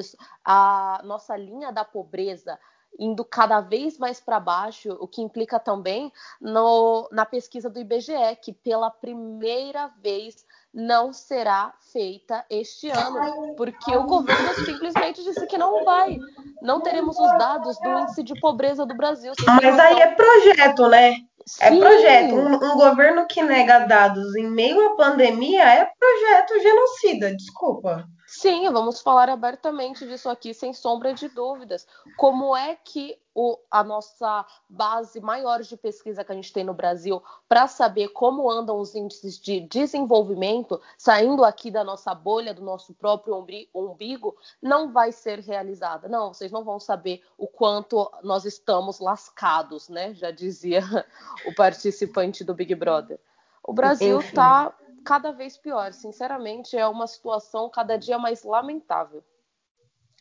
a 0.43 1.01
nossa 1.03 1.37
linha 1.37 1.71
da 1.71 1.85
pobreza 1.85 2.59
indo 2.99 3.23
cada 3.23 3.61
vez 3.61 3.97
mais 3.97 4.19
para 4.19 4.39
baixo, 4.39 4.97
o 4.99 5.07
que 5.07 5.21
implica 5.21 5.59
também 5.59 6.11
no, 6.39 7.07
na 7.11 7.25
pesquisa 7.25 7.69
do 7.69 7.79
IBGE, 7.79 8.37
que 8.41 8.53
pela 8.53 8.89
primeira 8.89 9.89
vez 10.01 10.45
não 10.73 11.13
será 11.13 11.73
feita 11.93 12.45
este 12.49 12.89
ano, 12.89 13.55
porque 13.55 13.95
o 13.95 14.03
governo 14.03 14.53
simplesmente 14.65 15.23
disse 15.23 15.47
que 15.47 15.57
não 15.57 15.85
vai. 15.85 16.17
Não 16.61 16.81
teremos 16.81 17.17
os 17.17 17.37
dados 17.37 17.79
do 17.79 17.99
índice 17.99 18.23
de 18.23 18.39
pobreza 18.41 18.85
do 18.85 18.95
Brasil. 18.95 19.31
Mas 19.45 19.79
aí 19.79 20.01
é 20.01 20.07
projeto, 20.15 20.87
né? 20.89 21.15
É 21.61 21.69
Sim. 21.69 21.79
Projeto. 21.79 22.35
Um, 22.35 22.55
um, 22.55 22.75
governo 22.75 23.27
que 23.27 23.41
nega 23.41 23.79
dados 23.79 24.35
em 24.35 24.49
meio 24.49 24.81
à 24.87 24.95
pandemia 24.95 25.63
é 25.63 25.85
projeto 25.85 26.59
genocida, 26.61 27.35
desculpa. 27.35 28.05
Sim, 28.45 28.69
vamos 28.69 29.01
falar 29.01 29.27
abertamente 29.27 30.05
disso 30.05 30.29
aqui, 30.29 30.53
sem 30.53 30.71
sombra 30.71 31.15
de 31.15 31.27
dúvidas. 31.27 31.87
Como 32.15 32.55
é 32.55 32.75
que 32.75 33.17
o, 33.33 33.57
a 33.71 33.83
nossa 33.83 34.45
base 34.69 35.19
maior 35.19 35.63
de 35.63 35.75
pesquisa 35.75 36.23
que 36.23 36.31
a 36.31 36.35
gente 36.35 36.53
tem 36.53 36.63
no 36.63 36.71
Brasil 36.71 37.23
para 37.49 37.67
saber 37.67 38.09
como 38.09 38.47
andam 38.47 38.79
os 38.79 38.93
índices 38.93 39.39
de 39.39 39.61
desenvolvimento, 39.61 40.79
saindo 40.95 41.43
aqui 41.43 41.71
da 41.71 41.83
nossa 41.83 42.13
bolha, 42.13 42.53
do 42.53 42.61
nosso 42.61 42.93
próprio 42.93 43.35
umbigo, 43.73 44.37
não 44.61 44.93
vai 44.93 45.11
ser 45.11 45.39
realizada. 45.39 46.07
Não, 46.07 46.31
vocês 46.31 46.51
não 46.51 46.63
vão 46.63 46.79
saber 46.79 47.23
o 47.39 47.47
quanto 47.47 48.11
nós 48.21 48.45
estamos 48.45 48.99
lascados, 48.99 49.89
né? 49.89 50.13
Já 50.13 50.29
dizia 50.29 50.81
o 51.47 51.55
participante 51.55 52.43
do 52.43 52.53
Big 52.53 52.75
Brother. 52.75 53.19
O 53.63 53.73
Brasil 53.73 54.19
está 54.19 54.71
cada 55.05 55.31
vez 55.31 55.55
pior. 55.55 55.93
Sinceramente, 55.93 56.75
é 56.75 56.87
uma 56.87 57.07
situação 57.07 57.69
cada 57.69 57.97
dia 57.97 58.17
mais 58.17 58.43
lamentável. 58.43 59.23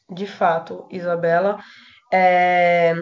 De 0.08 0.26
fato, 0.26 0.86
Isabela, 0.90 1.58
é, 2.12 2.94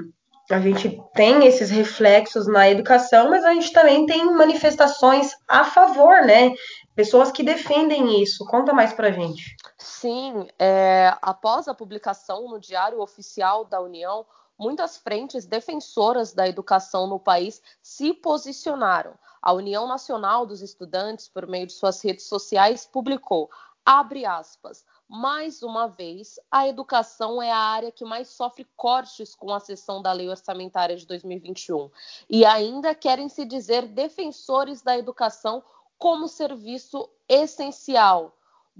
a 0.50 0.60
gente 0.60 1.00
tem 1.14 1.44
esses 1.46 1.70
reflexos 1.70 2.46
na 2.46 2.70
educação, 2.70 3.28
mas 3.28 3.44
a 3.44 3.52
gente 3.52 3.72
também 3.72 4.06
tem 4.06 4.24
manifestações 4.32 5.32
a 5.48 5.64
favor, 5.64 6.24
né? 6.24 6.52
Pessoas 6.94 7.32
que 7.32 7.42
defendem 7.42 8.22
isso. 8.22 8.44
Conta 8.46 8.72
mais 8.72 8.92
pra 8.92 9.10
gente. 9.10 9.56
Sim, 9.78 10.46
é, 10.58 11.12
após 11.20 11.66
a 11.66 11.74
publicação 11.74 12.48
no 12.48 12.60
Diário 12.60 13.00
Oficial 13.00 13.64
da 13.64 13.80
União, 13.80 14.24
muitas 14.62 14.96
frentes 14.96 15.44
defensoras 15.44 16.32
da 16.32 16.46
educação 16.46 17.08
no 17.08 17.18
país 17.18 17.60
se 17.82 18.14
posicionaram. 18.14 19.14
A 19.42 19.52
União 19.52 19.88
Nacional 19.88 20.46
dos 20.46 20.62
Estudantes, 20.62 21.28
por 21.28 21.48
meio 21.48 21.66
de 21.66 21.72
suas 21.72 22.00
redes 22.00 22.26
sociais, 22.26 22.86
publicou, 22.86 23.50
abre 23.84 24.24
aspas, 24.24 24.84
mais 25.08 25.62
uma 25.64 25.88
vez, 25.88 26.38
a 26.48 26.68
educação 26.68 27.42
é 27.42 27.50
a 27.50 27.58
área 27.58 27.90
que 27.90 28.04
mais 28.04 28.28
sofre 28.28 28.66
cortes 28.76 29.34
com 29.34 29.52
a 29.52 29.58
sessão 29.58 30.00
da 30.00 30.12
Lei 30.12 30.28
Orçamentária 30.28 30.96
de 30.96 31.06
2021 31.06 31.90
e 32.30 32.44
ainda 32.44 32.94
querem 32.94 33.28
se 33.28 33.44
dizer 33.44 33.88
defensores 33.88 34.80
da 34.80 34.96
educação 34.96 35.62
como 35.98 36.28
serviço 36.28 37.10
essencial. 37.28 38.32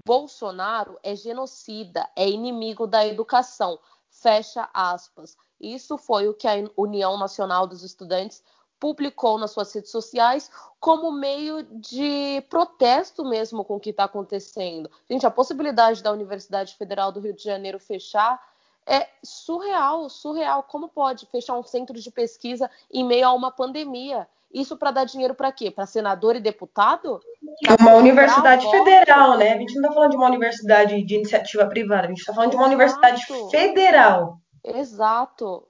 Bolsonaro 0.05 0.97
é 1.03 1.13
genocida, 1.13 2.09
é 2.15 2.27
inimigo 2.27 2.87
da 2.87 3.05
educação. 3.05 3.77
Fecha 4.09 4.69
aspas. 4.73 5.37
Isso 5.63 5.97
foi 5.97 6.27
o 6.27 6.33
que 6.33 6.47
a 6.47 6.55
União 6.75 7.17
Nacional 7.17 7.65
dos 7.65 7.83
Estudantes 7.83 8.43
publicou 8.83 9.37
nas 9.37 9.51
suas 9.51 9.73
redes 9.73 9.91
sociais 9.91 10.51
como 10.77 11.09
meio 11.09 11.63
de 11.63 12.43
protesto 12.49 13.23
mesmo 13.23 13.63
com 13.63 13.77
o 13.77 13.79
que 13.79 13.91
está 13.91 14.03
acontecendo. 14.03 14.91
Gente, 15.09 15.25
a 15.25 15.31
possibilidade 15.31 16.03
da 16.03 16.11
Universidade 16.11 16.75
Federal 16.75 17.09
do 17.09 17.21
Rio 17.21 17.33
de 17.33 17.41
Janeiro 17.41 17.79
fechar 17.79 18.43
é 18.85 19.07
surreal, 19.23 20.09
surreal. 20.09 20.63
Como 20.63 20.89
pode 20.89 21.25
fechar 21.27 21.57
um 21.57 21.63
centro 21.63 21.97
de 21.97 22.11
pesquisa 22.11 22.69
em 22.91 23.05
meio 23.05 23.25
a 23.25 23.31
uma 23.31 23.51
pandemia? 23.51 24.27
Isso 24.53 24.75
para 24.75 24.91
dar 24.91 25.05
dinheiro 25.05 25.33
para 25.33 25.51
quê? 25.53 25.71
Para 25.71 25.85
senador 25.85 26.35
e 26.35 26.41
deputado? 26.41 27.21
Pra 27.65 27.77
uma 27.79 27.95
universidade 27.95 28.69
federal, 28.69 29.37
né? 29.37 29.53
A 29.53 29.57
gente 29.57 29.75
não 29.75 29.83
está 29.83 29.93
falando 29.93 30.11
de 30.11 30.17
uma 30.17 30.27
universidade 30.27 31.01
de 31.03 31.15
iniciativa 31.15 31.65
privada, 31.67 32.03
a 32.03 32.09
gente 32.09 32.19
está 32.19 32.33
falando 32.33 32.51
de 32.51 32.57
uma 32.57 32.67
universidade 32.67 33.25
federal. 33.49 34.42
Exato. 34.63 35.67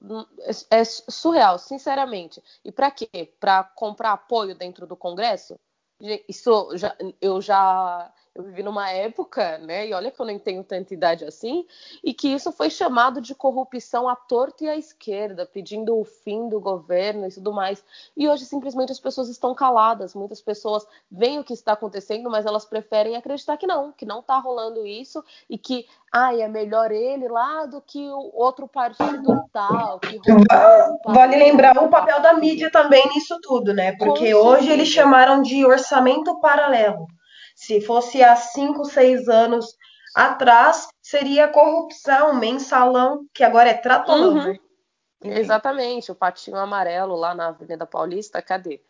É 0.69 0.83
surreal, 0.83 1.57
sinceramente. 1.57 2.41
E 2.63 2.71
para 2.71 2.91
quê? 2.91 3.33
Para 3.39 3.63
comprar 3.63 4.11
apoio 4.13 4.55
dentro 4.55 4.85
do 4.85 4.95
Congresso? 4.95 5.59
Isso 6.27 6.75
já, 6.77 6.95
eu 7.21 7.41
já 7.41 8.13
eu 8.35 8.43
vivi 8.43 8.63
numa 8.63 8.89
época, 8.89 9.59
né, 9.59 9.87
e 9.87 9.93
olha 9.93 10.09
que 10.09 10.19
eu 10.19 10.25
nem 10.25 10.39
tenho 10.39 10.63
tanta 10.63 10.91
idade 10.91 11.23
assim, 11.23 11.67
e 12.03 12.15
que 12.15 12.27
isso 12.27 12.51
foi 12.51 12.67
chamado 12.69 13.21
de 13.21 13.35
corrupção 13.35 14.09
à 14.09 14.15
torta 14.15 14.63
e 14.63 14.69
à 14.69 14.75
esquerda, 14.75 15.45
pedindo 15.45 15.95
o 15.95 16.03
fim 16.03 16.49
do 16.49 16.59
governo 16.59 17.27
e 17.27 17.31
tudo 17.31 17.53
mais. 17.53 17.85
E 18.17 18.27
hoje 18.27 18.45
simplesmente 18.45 18.91
as 18.91 18.99
pessoas 18.99 19.29
estão 19.29 19.53
caladas. 19.53 20.15
Muitas 20.15 20.41
pessoas 20.41 20.85
veem 21.11 21.39
o 21.39 21.43
que 21.43 21.53
está 21.53 21.73
acontecendo, 21.73 22.29
mas 22.29 22.45
elas 22.45 22.65
preferem 22.65 23.15
acreditar 23.15 23.55
que 23.55 23.67
não, 23.67 23.91
que 23.91 24.05
não 24.05 24.19
está 24.19 24.39
rolando 24.39 24.85
isso 24.85 25.23
e 25.47 25.57
que 25.57 25.85
ah, 26.11 26.35
é 26.35 26.47
melhor 26.47 26.91
ele 26.91 27.27
lá 27.27 27.65
do 27.67 27.81
que 27.81 27.99
o 28.09 28.31
outro 28.33 28.67
partido 28.67 29.43
tal. 29.51 29.99
Que 29.99 30.19
vale 31.05 31.35
lembrar 31.35 31.77
o 31.77 31.89
papel 31.89 32.19
da 32.19 32.33
mídia 32.33 32.71
também 32.71 33.07
nisso 33.09 33.39
tudo, 33.41 33.73
né? 33.73 33.95
Porque 33.97 34.33
hoje 34.33 34.71
eles 34.71 34.87
chamaram 34.87 35.41
de 35.41 35.65
orçamento 35.65 36.39
paralelo. 36.39 37.07
Se 37.65 37.79
fosse 37.79 38.21
há 38.21 38.35
cinco, 38.35 38.83
seis 38.83 39.29
anos 39.29 39.77
atrás, 40.13 40.89
seria 41.01 41.47
corrupção, 41.47 42.33
mensalão, 42.35 43.25
que 43.33 43.41
agora 43.41 43.69
é 43.69 43.73
tratolão, 43.73 44.33
uhum. 44.33 44.43
né? 44.51 44.59
Exatamente, 45.23 46.11
o 46.11 46.15
patinho 46.15 46.57
amarelo 46.57 47.15
lá 47.15 47.33
na 47.33 47.47
Avenida 47.47 47.85
Paulista, 47.85 48.41
cadê? 48.41 48.83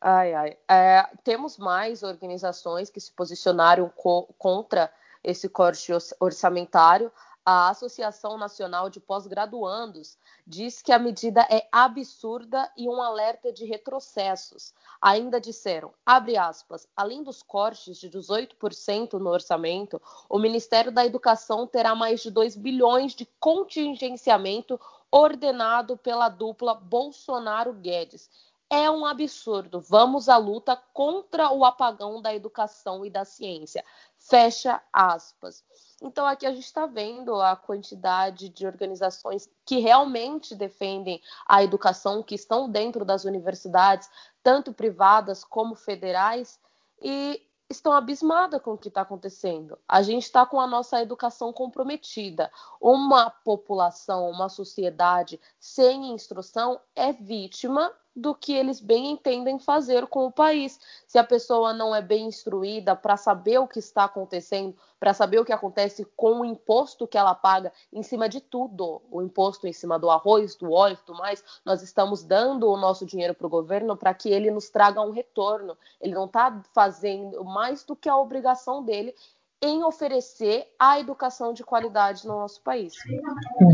Ai, 0.00 0.32
ai. 0.32 0.56
É, 0.70 1.08
temos 1.24 1.58
mais 1.58 2.04
organizações 2.04 2.88
que 2.88 3.00
se 3.00 3.10
posicionaram 3.10 3.90
co 3.96 4.32
contra 4.38 4.92
esse 5.24 5.48
corte 5.48 5.92
orçamentário 6.20 7.10
a 7.50 7.70
Associação 7.70 8.36
Nacional 8.36 8.90
de 8.90 9.00
Pós-Graduandos 9.00 10.18
diz 10.46 10.82
que 10.82 10.92
a 10.92 10.98
medida 10.98 11.40
é 11.48 11.66
absurda 11.72 12.70
e 12.76 12.86
um 12.86 13.00
alerta 13.00 13.50
de 13.50 13.64
retrocessos. 13.64 14.74
Ainda 15.00 15.40
disseram, 15.40 15.94
abre 16.04 16.36
aspas, 16.36 16.86
além 16.94 17.22
dos 17.22 17.42
cortes 17.42 17.96
de 17.96 18.10
18% 18.10 19.14
no 19.14 19.30
orçamento, 19.30 19.98
o 20.28 20.38
Ministério 20.38 20.92
da 20.92 21.06
Educação 21.06 21.66
terá 21.66 21.94
mais 21.94 22.20
de 22.20 22.30
2 22.30 22.54
bilhões 22.54 23.14
de 23.14 23.24
contingenciamento 23.40 24.78
ordenado 25.10 25.96
pela 25.96 26.28
dupla 26.28 26.74
Bolsonaro-Guedes. 26.74 28.28
É 28.70 28.90
um 28.90 29.06
absurdo. 29.06 29.80
Vamos 29.80 30.28
à 30.28 30.36
luta 30.36 30.76
contra 30.92 31.50
o 31.50 31.64
apagão 31.64 32.20
da 32.20 32.34
educação 32.34 33.06
e 33.06 33.08
da 33.08 33.24
ciência. 33.24 33.82
Fecha 34.28 34.82
aspas. 34.92 35.64
Então, 36.02 36.26
aqui 36.26 36.46
a 36.46 36.52
gente 36.52 36.64
está 36.64 36.86
vendo 36.86 37.40
a 37.40 37.56
quantidade 37.56 38.50
de 38.50 38.66
organizações 38.66 39.48
que 39.64 39.78
realmente 39.78 40.54
defendem 40.54 41.20
a 41.46 41.62
educação, 41.62 42.22
que 42.22 42.34
estão 42.34 42.70
dentro 42.70 43.04
das 43.04 43.24
universidades, 43.24 44.08
tanto 44.42 44.72
privadas 44.72 45.42
como 45.42 45.74
federais, 45.74 46.60
e 47.00 47.42
estão 47.70 47.92
abismadas 47.92 48.60
com 48.62 48.72
o 48.72 48.78
que 48.78 48.88
está 48.88 49.02
acontecendo. 49.02 49.78
A 49.88 50.02
gente 50.02 50.24
está 50.24 50.46
com 50.46 50.60
a 50.60 50.66
nossa 50.66 51.00
educação 51.00 51.52
comprometida. 51.52 52.50
Uma 52.80 53.30
população, 53.30 54.30
uma 54.30 54.48
sociedade 54.48 55.40
sem 55.58 56.12
instrução 56.12 56.80
é 56.94 57.12
vítima 57.12 57.92
do 58.14 58.34
que 58.34 58.52
eles 58.52 58.80
bem 58.80 59.12
entendem 59.12 59.58
fazer 59.58 60.06
com 60.06 60.26
o 60.26 60.32
país. 60.32 60.80
Se 61.06 61.18
a 61.18 61.24
pessoa 61.24 61.72
não 61.72 61.94
é 61.94 62.02
bem 62.02 62.26
instruída 62.26 62.96
para 62.96 63.16
saber 63.16 63.58
o 63.58 63.68
que 63.68 63.78
está 63.78 64.04
acontecendo, 64.04 64.76
para 64.98 65.14
saber 65.14 65.38
o 65.38 65.44
que 65.44 65.52
acontece 65.52 66.04
com 66.16 66.40
o 66.40 66.44
imposto 66.44 67.06
que 67.06 67.16
ela 67.16 67.34
paga 67.34 67.72
em 67.92 68.02
cima 68.02 68.28
de 68.28 68.40
tudo, 68.40 69.00
o 69.10 69.22
imposto 69.22 69.66
em 69.66 69.72
cima 69.72 69.98
do 69.98 70.10
arroz, 70.10 70.56
do 70.56 70.72
óleo 70.72 70.98
tudo 71.06 71.18
mais, 71.18 71.44
nós 71.64 71.82
estamos 71.82 72.24
dando 72.24 72.68
o 72.68 72.76
nosso 72.76 73.06
dinheiro 73.06 73.34
para 73.34 73.46
o 73.46 73.50
governo 73.50 73.96
para 73.96 74.12
que 74.12 74.28
ele 74.28 74.50
nos 74.50 74.68
traga 74.68 75.00
um 75.00 75.10
retorno. 75.10 75.78
Ele 76.00 76.14
não 76.14 76.24
está 76.26 76.60
fazendo 76.74 77.44
mais 77.44 77.84
do 77.84 77.94
que 77.94 78.08
a 78.08 78.16
obrigação 78.16 78.82
dele 78.82 79.14
em 79.60 79.82
oferecer 79.82 80.72
a 80.78 81.00
educação 81.00 81.52
de 81.52 81.64
qualidade 81.64 82.26
no 82.26 82.38
nosso 82.38 82.60
país. 82.62 82.94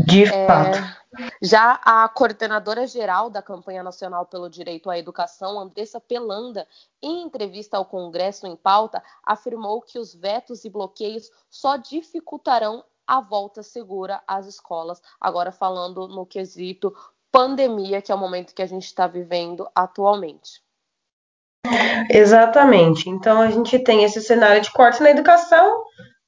De 0.05 0.23
é, 0.23 0.47
fato. 0.47 0.77
Já 1.41 1.79
a 1.83 2.09
coordenadora 2.09 2.87
geral 2.87 3.29
da 3.29 3.41
campanha 3.41 3.83
nacional 3.83 4.25
pelo 4.25 4.49
direito 4.49 4.89
à 4.89 4.97
educação, 4.97 5.59
Andressa 5.59 6.01
Pelanda, 6.01 6.67
em 7.01 7.21
entrevista 7.23 7.77
ao 7.77 7.85
Congresso 7.85 8.47
em 8.47 8.55
pauta, 8.55 9.03
afirmou 9.23 9.81
que 9.81 9.99
os 9.99 10.15
vetos 10.15 10.65
e 10.65 10.69
bloqueios 10.69 11.29
só 11.49 11.77
dificultarão 11.77 12.83
a 13.05 13.21
volta 13.21 13.61
segura 13.61 14.23
às 14.27 14.47
escolas. 14.47 14.99
Agora 15.21 15.51
falando 15.51 16.07
no 16.07 16.25
quesito 16.25 16.95
pandemia, 17.31 18.01
que 18.01 18.11
é 18.11 18.15
o 18.15 18.17
momento 18.17 18.55
que 18.55 18.61
a 18.61 18.65
gente 18.65 18.85
está 18.85 19.05
vivendo 19.05 19.69
atualmente. 19.75 20.64
Exatamente. 22.09 23.09
Então 23.09 23.41
a 23.41 23.49
gente 23.49 23.79
tem 23.79 24.03
esse 24.03 24.21
cenário 24.21 24.61
de 24.61 24.71
corte 24.71 25.01
na 25.01 25.11
educação, 25.11 25.83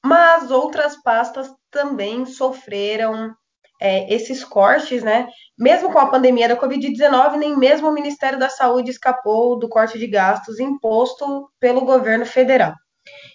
mas 0.06 0.52
outras 0.52 1.02
pastas 1.02 1.52
também 1.72 2.26
sofreram 2.26 3.34
é, 3.80 4.12
esses 4.14 4.44
cortes, 4.44 5.04
né? 5.04 5.28
Mesmo 5.58 5.92
com 5.92 6.00
a 6.00 6.10
pandemia 6.10 6.48
da 6.48 6.58
Covid-19, 6.58 7.38
nem 7.38 7.56
mesmo 7.56 7.90
o 7.90 7.94
Ministério 7.94 8.40
da 8.40 8.50
Saúde 8.50 8.92
escapou 8.92 9.58
do 9.58 9.70
corte 9.70 10.00
de 10.00 10.08
gastos 10.08 10.60
imposto 10.60 11.50
pelo 11.60 11.82
governo 11.82 12.26
federal. 12.26 12.74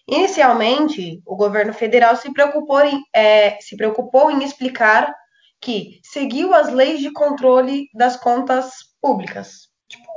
Inicialmente, 0.08 1.22
o 1.24 1.36
governo 1.36 1.72
federal 1.72 2.16
se 2.16 2.32
preocupou 2.32 2.80
em, 2.80 3.00
é, 3.14 3.58
se 3.60 3.76
preocupou 3.76 4.30
em 4.30 4.42
explicar 4.42 5.12
que 5.60 6.00
seguiu 6.02 6.52
as 6.52 6.70
leis 6.72 7.00
de 7.00 7.12
controle 7.12 7.86
das 7.94 8.16
contas 8.16 8.72
públicas, 9.00 9.68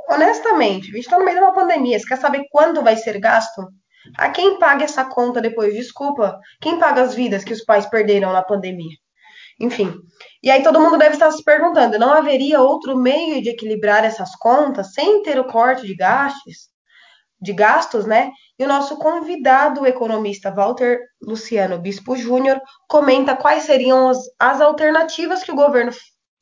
honestamente, 0.08 0.90
a 0.90 0.94
gente 0.94 1.04
está 1.04 1.18
no 1.18 1.24
meio 1.24 1.38
de 1.38 1.42
uma 1.44 1.54
pandemia. 1.54 1.98
Você 1.98 2.06
quer 2.06 2.18
saber 2.18 2.46
quando 2.50 2.82
vai 2.82 2.96
ser 2.96 3.18
gasto? 3.18 3.66
A 4.16 4.30
quem 4.30 4.58
paga 4.58 4.84
essa 4.84 5.04
conta 5.04 5.40
depois? 5.40 5.74
Desculpa. 5.74 6.38
Quem 6.60 6.78
paga 6.78 7.02
as 7.02 7.14
vidas 7.14 7.44
que 7.44 7.52
os 7.52 7.64
pais 7.64 7.86
perderam 7.86 8.32
na 8.32 8.42
pandemia? 8.42 8.96
Enfim. 9.58 9.94
E 10.42 10.50
aí 10.50 10.62
todo 10.62 10.80
mundo 10.80 10.98
deve 10.98 11.14
estar 11.14 11.30
se 11.30 11.42
perguntando: 11.42 11.98
não 11.98 12.12
haveria 12.12 12.60
outro 12.60 12.96
meio 12.96 13.42
de 13.42 13.50
equilibrar 13.50 14.04
essas 14.04 14.34
contas 14.36 14.92
sem 14.92 15.22
ter 15.22 15.38
o 15.38 15.46
corte 15.46 15.86
de 15.86 15.94
gastos? 15.94 16.68
De 17.40 17.52
gastos, 17.52 18.06
né? 18.06 18.30
E 18.58 18.64
o 18.64 18.68
nosso 18.68 18.96
convidado, 18.96 19.82
o 19.82 19.86
economista 19.86 20.50
Walter 20.50 21.00
Luciano 21.20 21.78
Bispo 21.78 22.16
Júnior, 22.16 22.60
comenta 22.88 23.36
quais 23.36 23.64
seriam 23.64 24.08
as, 24.08 24.18
as 24.38 24.60
alternativas 24.60 25.42
que 25.42 25.52
o 25.52 25.56
governo 25.56 25.92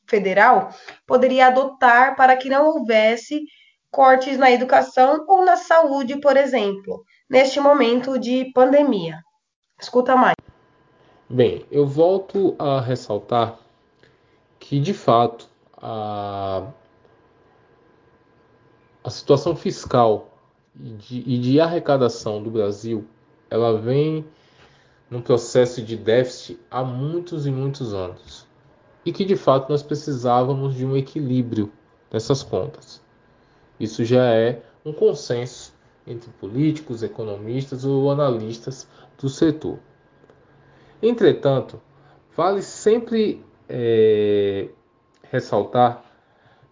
federal 0.07 0.71
poderia 1.07 1.47
adotar 1.47 2.17
para 2.17 2.37
que 2.37 2.49
não 2.49 2.67
houvesse 2.67 3.45
cortes 3.91 4.37
na 4.37 4.51
educação 4.51 5.25
ou 5.29 5.45
na 5.45 5.57
saúde, 5.57 6.21
por 6.21 6.37
exemplo, 6.37 7.05
neste 7.29 7.61
momento 7.61 8.19
de 8.19 8.51
pandemia. 8.53 9.23
Escuta 9.81 10.17
mais. 10.17 10.35
Bem, 11.29 11.65
eu 11.71 11.87
volto 11.87 12.55
a 12.59 12.81
ressaltar 12.81 13.59
que, 14.59 14.81
de 14.81 14.93
fato, 14.93 15.49
a, 15.77 16.67
a 19.03 19.11
situação 19.11 19.55
fiscal 19.55 20.31
e 20.75 20.91
de, 20.91 21.19
e 21.27 21.39
de 21.39 21.61
arrecadação 21.61 22.43
do 22.43 22.51
Brasil 22.51 23.07
ela 23.51 23.79
vem 23.79 24.27
num 25.09 25.21
processo 25.21 25.83
de 25.83 25.97
déficit 25.97 26.59
há 26.71 26.83
muitos 26.83 27.47
e 27.47 27.51
muitos 27.51 27.95
anos. 27.95 28.44
E 29.05 29.13
que 29.13 29.25
de 29.25 29.37
fato 29.37 29.71
nós 29.71 29.83
precisávamos 29.83 30.75
de 30.75 30.85
um 30.85 30.97
equilíbrio 30.97 31.71
nessas 32.11 32.43
contas. 32.43 33.03
Isso 33.79 34.05
já 34.05 34.25
é 34.25 34.63
um 34.85 34.93
consenso 34.93 35.75
entre 36.07 36.31
políticos, 36.33 37.03
economistas 37.03 37.85
ou 37.85 38.11
analistas 38.11 38.89
do 39.19 39.29
setor. 39.29 39.79
Entretanto, 41.03 41.81
vale 42.37 42.63
sempre 42.63 43.45
é, 43.69 44.69
ressaltar 45.31 46.05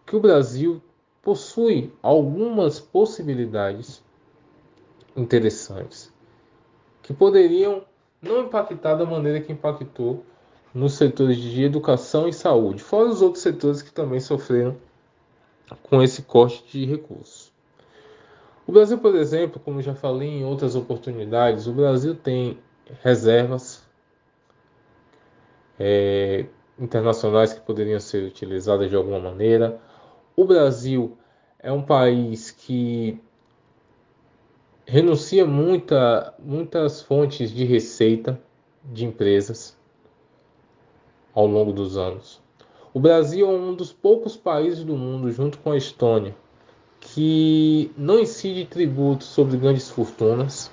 que 0.06 0.16
o 0.16 0.20
Brasil 0.20 0.82
possui 1.22 1.92
algumas 2.02 2.80
possibilidades 2.80 4.02
interessantes 5.16 6.12
que 7.02 7.12
poderiam 7.12 7.84
não 8.20 8.44
impactar 8.44 8.94
da 8.94 9.04
maneira 9.04 9.40
que 9.40 9.52
impactou 9.52 10.24
nos 10.74 10.94
setores 10.94 11.36
de 11.36 11.62
educação 11.62 12.28
e 12.28 12.32
saúde, 12.32 12.82
fora 12.82 13.08
os 13.08 13.20
outros 13.20 13.42
setores 13.42 13.82
que 13.82 13.92
também 13.92 14.20
sofreram 14.20 14.76
com 15.82 16.02
esse 16.02 16.22
corte 16.22 16.64
de 16.70 16.86
recursos. 16.86 17.52
O 18.66 18.72
Brasil, 18.72 18.98
por 18.98 19.14
exemplo, 19.16 19.60
como 19.60 19.82
já 19.82 19.94
falei 19.94 20.28
em 20.28 20.44
outras 20.44 20.74
oportunidades, 20.74 21.66
o 21.66 21.72
Brasil 21.72 22.14
tem 22.14 22.58
reservas 23.02 23.82
é, 25.78 26.46
internacionais 26.78 27.52
que 27.52 27.60
poderiam 27.60 27.98
ser 28.00 28.24
utilizadas 28.24 28.88
de 28.88 28.96
alguma 28.96 29.18
maneira. 29.18 29.80
O 30.36 30.44
Brasil 30.44 31.16
é 31.58 31.72
um 31.72 31.82
país 31.82 32.50
que 32.50 33.20
renuncia 34.86 35.44
muita, 35.44 36.34
muitas 36.38 37.02
fontes 37.02 37.50
de 37.50 37.64
receita 37.64 38.40
de 38.84 39.04
empresas 39.04 39.76
ao 41.34 41.46
longo 41.46 41.72
dos 41.72 41.96
anos. 41.96 42.40
O 42.94 43.00
Brasil 43.00 43.46
é 43.46 43.50
um 43.50 43.74
dos 43.74 43.92
poucos 43.92 44.36
países 44.36 44.84
do 44.84 44.96
mundo, 44.96 45.30
junto 45.32 45.58
com 45.58 45.72
a 45.72 45.76
Estônia, 45.76 46.36
que 47.00 47.90
não 47.96 48.18
incide 48.18 48.64
tributos 48.66 49.28
sobre 49.28 49.56
grandes 49.56 49.90
fortunas 49.90 50.70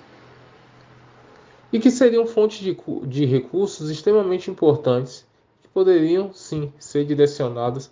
e 1.71 1.79
que 1.79 1.89
seriam 1.89 2.25
fontes 2.25 2.59
de, 2.59 2.77
de 3.07 3.25
recursos 3.25 3.89
extremamente 3.89 4.51
importantes 4.51 5.25
que 5.61 5.69
poderiam 5.69 6.33
sim 6.33 6.73
ser 6.77 7.05
direcionadas 7.05 7.91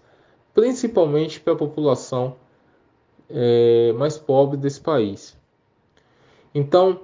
principalmente 0.58 1.40
para 1.40 1.54
a 1.54 1.56
população 1.56 2.36
é, 3.30 3.94
mais 3.94 4.18
pobre 4.18 4.58
desse 4.58 4.82
país. 4.82 5.38
Então, 6.52 7.02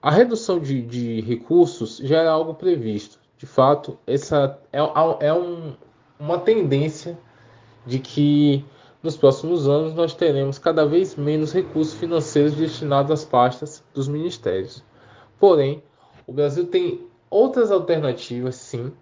a 0.00 0.08
redução 0.08 0.60
de, 0.60 0.80
de, 0.80 1.20
recursos 1.20 1.96
já 1.96 2.20
era 2.20 2.30
algo 2.30 2.54
previsto. 2.54 3.18
De 3.36 3.46
fato, 3.46 3.98
essa 4.06 4.58
é, 4.72 4.78
é 5.26 5.32
um, 5.32 5.74
uma 6.18 6.38
tendência 6.38 7.18
de 7.86 7.98
que 7.98 8.64
nos 9.02 9.16
próximos 9.16 9.68
anos 9.68 9.94
nós 9.94 10.14
teremos 10.14 10.58
cada 10.58 10.86
vez 10.86 11.14
menos 11.16 11.52
recursos 11.52 11.94
financeiros 11.94 12.54
destinados 12.54 13.10
às 13.10 13.24
pastas 13.24 13.84
dos 13.92 14.08
ministérios. 14.08 14.82
Porém, 15.38 15.82
o 16.26 16.32
Brasil 16.32 16.66
tem 16.66 17.06
outras 17.28 17.70
alternativas, 17.70 18.54
sim, 18.54 18.92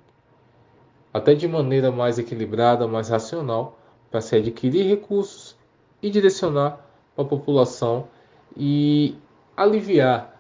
até 1.13 1.35
de 1.35 1.47
maneira 1.47 1.93
mais 1.93 2.19
equilibrada, 2.19 2.89
mais 2.89 3.11
racional, 3.11 3.79
para 4.11 4.21
se 4.21 4.35
adquirir 4.35 4.89
recursos 4.89 5.57
e 6.03 6.11
direcionar 6.11 6.85
para 7.15 7.25
a 7.25 7.29
população 7.29 8.09
e 8.57 9.15
aliviar 9.57 10.37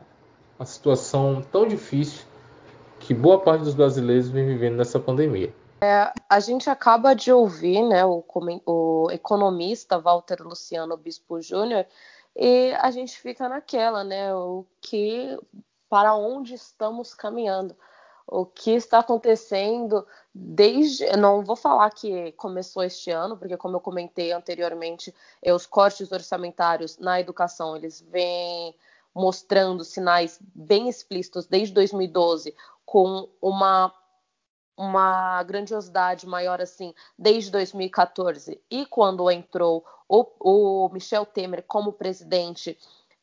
a 0.59 0.65
situação 0.65 1.43
tão 1.53 1.69
difícil 1.69 2.25
que 3.03 3.13
boa 3.13 3.41
parte 3.41 3.65
dos 3.65 3.75
brasileiros 3.75 4.29
vem 4.29 4.47
vivendo 4.47 4.77
nessa 4.77 4.99
pandemia. 4.99 5.53
É, 5.81 6.13
a 6.29 6.39
gente 6.39 6.71
acaba 6.71 7.13
de 7.13 7.33
ouvir 7.33 7.83
né, 7.83 8.05
o, 8.05 8.25
o 8.65 9.11
economista 9.11 9.99
Walter 9.99 10.41
Luciano 10.41 10.97
Bispo 10.97 11.43
Júnior 11.43 11.85
e 12.37 12.73
a 12.79 12.91
gente 12.93 13.19
fica 13.19 13.49
naquela, 13.49 14.05
né? 14.05 14.33
O 14.35 14.65
que 14.81 15.37
para 15.91 16.15
onde 16.15 16.55
estamos 16.55 17.13
caminhando? 17.15 17.77
O 18.27 18.47
que 18.47 18.71
está 18.71 19.01
acontecendo 19.01 20.07
desde. 20.33 21.05
Não 21.17 21.45
vou 21.45 21.57
falar 21.57 21.91
que 21.91 22.31
começou 22.33 22.85
este 22.85 23.11
ano, 23.11 23.37
porque, 23.37 23.57
como 23.57 23.77
eu 23.77 23.81
comentei 23.81 24.33
anteriormente, 24.33 25.13
os 25.45 25.67
cortes 25.67 26.13
orçamentários 26.13 26.97
na 26.99 27.21
educação 27.21 27.77
eles 27.77 28.01
vêm 28.01 28.75
mostrando 29.15 29.85
sinais 29.85 30.39
bem 30.55 30.89
explícitos 30.89 31.47
desde 31.47 31.75
2012, 31.75 32.55
com 32.93 33.27
uma 33.41 33.91
uma 34.77 35.43
grandiosidade 35.45 36.27
maior 36.27 36.61
assim 36.61 36.95
desde 37.19 37.51
2014 37.51 38.61
e 38.71 38.85
quando 38.85 39.31
entrou 39.31 39.83
o, 40.07 40.27
o 40.39 40.91
Michel 40.91 41.25
Temer 41.25 41.65
como 41.67 41.95
presidente 41.95 42.79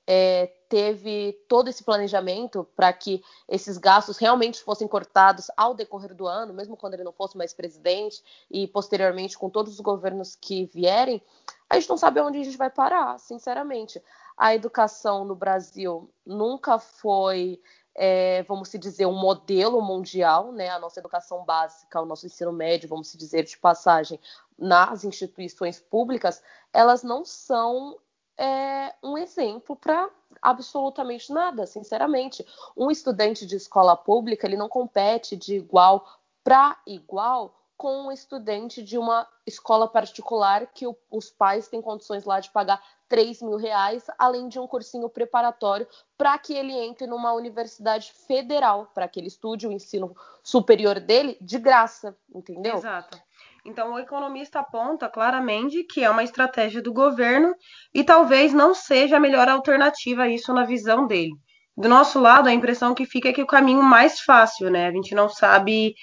é, 0.08 0.48
teve 0.68 1.34
todo 1.48 1.68
esse 1.68 1.84
planejamento 1.84 2.68
para 2.76 2.92
que 2.92 3.22
esses 3.48 3.78
gastos 3.78 4.18
realmente 4.18 4.64
fossem 4.64 4.88
cortados 4.88 5.52
ao 5.56 5.76
decorrer 5.76 6.16
do 6.16 6.26
ano, 6.26 6.52
mesmo 6.52 6.76
quando 6.76 6.96
ele 6.96 7.04
não 7.04 7.14
fosse 7.14 7.38
mais 7.38 7.54
presidente 7.54 8.24
e 8.50 8.68
posteriormente 8.68 9.38
com 9.38 9.52
todos 9.52 9.74
os 9.74 9.80
governos 9.80 10.36
que 10.36 10.66
vierem, 10.66 11.22
a 11.70 11.76
gente 11.76 11.90
não 11.90 11.98
sabe 11.98 12.20
onde 12.22 12.40
a 12.40 12.44
gente 12.44 12.58
vai 12.58 12.72
parar, 12.72 13.20
sinceramente. 13.20 14.02
A 14.36 14.56
educação 14.56 15.26
no 15.26 15.36
Brasil 15.36 16.10
nunca 16.26 16.80
foi 16.80 17.62
é, 17.96 18.44
vamos 18.44 18.70
se 18.70 18.78
dizer, 18.78 19.06
um 19.06 19.20
modelo 19.20 19.82
mundial, 19.82 20.52
né? 20.52 20.70
A 20.70 20.80
nossa 20.80 21.00
educação 21.00 21.44
básica, 21.44 22.02
o 22.02 22.06
nosso 22.06 22.26
ensino 22.26 22.52
médio, 22.52 22.90
vamos 22.90 23.10
se 23.10 23.18
dizer 23.18 23.44
de 23.44 23.58
passagem, 23.58 24.20
nas 24.58 25.04
instituições 25.04 25.80
públicas, 25.80 26.42
elas 26.74 27.04
não 27.04 27.26
são 27.26 27.98
é, 28.38 28.94
um 29.04 29.18
exemplo 29.18 29.76
para 29.76 30.10
absolutamente 30.42 31.32
nada, 31.32 31.66
sinceramente. 31.66 32.46
Um 32.76 32.90
estudante 32.90 33.46
de 33.46 33.56
escola 33.56 33.98
pública, 33.98 34.48
ele 34.48 34.58
não 34.58 34.70
compete 34.70 35.36
de 35.36 35.56
igual 35.56 36.06
para 36.44 36.80
igual 36.88 37.54
com 37.80 38.08
um 38.08 38.12
estudante 38.12 38.84
de 38.84 38.98
uma 38.98 39.26
escola 39.48 39.88
particular 39.88 40.68
que 40.68 40.86
o, 40.86 40.94
os 41.10 41.30
pais 41.30 41.70
têm 41.70 41.82
condições 41.82 42.26
lá 42.26 42.42
de 42.42 42.52
pagar 42.52 42.84
3 43.08 43.42
mil 43.42 43.56
reais, 43.56 44.04
além 44.20 44.50
de 44.50 44.60
um 44.60 44.68
cursinho 44.68 45.10
preparatório 45.10 45.88
para 46.18 46.38
que 46.38 46.54
ele 46.54 46.74
entre 46.74 47.08
numa 47.08 47.32
universidade 47.32 48.12
federal, 48.28 48.92
para 48.94 49.08
que 49.08 49.18
ele 49.18 49.30
estude 49.30 49.66
o 49.66 49.72
ensino 49.72 50.14
superior 50.44 51.00
dele 51.00 51.38
de 51.40 51.58
graça, 51.58 52.18
entendeu? 52.36 52.76
Exato. 52.76 53.18
Então, 53.66 53.94
o 53.94 54.00
economista 54.00 54.60
aponta 54.60 55.08
claramente 55.08 55.86
que 55.86 56.04
é 56.04 56.10
uma 56.10 56.24
estratégia 56.24 56.82
do 56.82 56.92
governo 56.92 57.56
e 57.94 58.04
talvez 58.04 58.54
não 58.54 58.76
seja 58.76 59.16
a 59.16 59.22
melhor 59.22 59.48
alternativa 59.48 60.24
a 60.24 60.30
isso 60.30 60.54
na 60.54 60.66
visão 60.66 61.08
dele. 61.08 61.32
Do 61.78 61.88
nosso 61.88 62.20
lado, 62.20 62.50
a 62.50 62.54
impressão 62.54 62.94
que 62.94 63.06
fica 63.06 63.30
é 63.30 63.34
que 63.34 63.42
o 63.42 63.48
caminho 63.48 63.82
mais 63.82 64.20
fácil, 64.20 64.70
né? 64.70 64.88
A 64.88 64.92
gente 64.92 65.16
não 65.16 65.30
sabe 65.30 65.96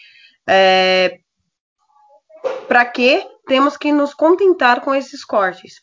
é, 0.49 1.19
para 2.69 2.85
que 2.85 3.27
temos 3.47 3.77
que 3.77 3.93
nos 3.93 4.15
contentar 4.15 4.81
com 4.81 4.95
esses 4.95 5.25
cortes? 5.25 5.75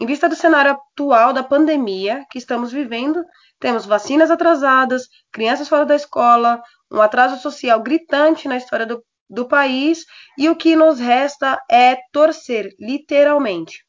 Em 0.00 0.06
vista 0.06 0.28
do 0.28 0.34
cenário 0.34 0.72
atual 0.72 1.32
da 1.32 1.42
pandemia 1.42 2.24
que 2.30 2.38
estamos 2.38 2.72
vivendo, 2.72 3.22
temos 3.58 3.86
vacinas 3.86 4.30
atrasadas, 4.30 5.08
crianças 5.32 5.68
fora 5.68 5.86
da 5.86 5.94
escola, 5.94 6.62
um 6.90 7.00
atraso 7.00 7.40
social 7.40 7.80
gritante 7.82 8.48
na 8.48 8.56
história 8.56 8.86
do, 8.86 9.02
do 9.28 9.46
país 9.46 10.04
e 10.36 10.48
o 10.48 10.56
que 10.56 10.74
nos 10.74 10.98
resta 10.98 11.60
é 11.70 11.96
torcer, 12.12 12.74
literalmente. 12.78 13.84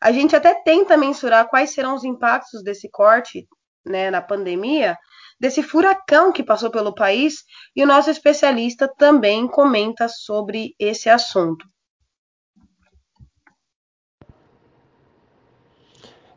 A 0.00 0.12
gente 0.12 0.34
até 0.34 0.54
tenta 0.54 0.96
mensurar 0.96 1.48
quais 1.48 1.70
serão 1.70 1.94
os 1.94 2.04
impactos 2.04 2.62
desse 2.62 2.88
corte 2.90 3.46
né, 3.84 4.10
na 4.10 4.22
pandemia, 4.22 4.96
desse 5.38 5.62
furacão 5.62 6.32
que 6.32 6.42
passou 6.42 6.70
pelo 6.70 6.94
país, 6.94 7.44
e 7.74 7.82
o 7.82 7.86
nosso 7.86 8.10
especialista 8.10 8.88
também 8.98 9.46
comenta 9.46 10.08
sobre 10.08 10.74
esse 10.78 11.08
assunto. 11.08 11.66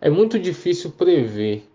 É 0.05 0.09
muito 0.09 0.37
difícil 0.37 0.91
prever 0.91 1.65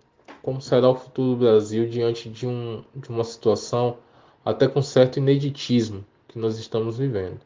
como 0.43 0.61
será 0.61 0.91
o 0.91 0.95
futuro 0.95 1.31
do 1.31 1.37
Brasil 1.37 1.88
diante 1.88 2.29
de, 2.29 2.47
um, 2.47 2.85
de 2.95 3.09
uma 3.09 3.25
situação 3.25 3.97
até 4.45 4.69
com 4.69 4.83
certo 4.83 5.17
ineditismo 5.17 6.05
que 6.29 6.38
nós 6.38 6.59
estamos 6.59 6.99
vivendo. 6.99 7.41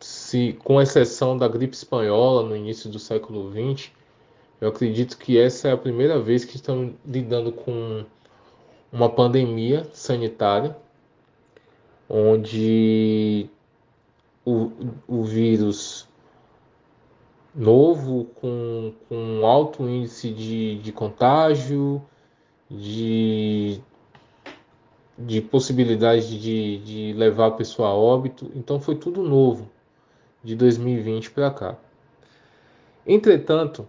Se, 0.00 0.54
com 0.64 0.82
exceção 0.82 1.38
da 1.38 1.46
gripe 1.46 1.76
espanhola 1.76 2.42
no 2.42 2.56
início 2.56 2.90
do 2.90 2.98
século 2.98 3.48
XX, 3.48 3.92
eu 4.60 4.70
acredito 4.70 5.18
que 5.18 5.38
essa 5.38 5.68
é 5.68 5.72
a 5.72 5.78
primeira 5.78 6.18
vez 6.18 6.44
que 6.44 6.56
estamos 6.56 6.94
lidando 7.06 7.52
com 7.52 8.04
uma 8.92 9.08
pandemia 9.08 9.88
sanitária, 9.92 10.76
onde 12.08 13.48
o, 14.44 14.72
o 15.06 15.22
vírus 15.22 16.08
novo, 17.54 18.24
com, 18.34 18.92
com 19.08 19.46
alto 19.46 19.88
índice 19.88 20.30
de, 20.30 20.78
de 20.78 20.92
contágio, 20.92 22.02
de, 22.68 23.80
de 25.16 25.40
possibilidade 25.40 26.40
de, 26.40 26.78
de 26.78 27.12
levar 27.12 27.46
a 27.46 27.52
pessoa 27.52 27.88
a 27.88 27.94
óbito. 27.94 28.50
Então 28.54 28.80
foi 28.80 28.96
tudo 28.96 29.22
novo 29.22 29.70
de 30.42 30.56
2020 30.56 31.30
para 31.30 31.50
cá. 31.50 31.76
Entretanto, 33.06 33.88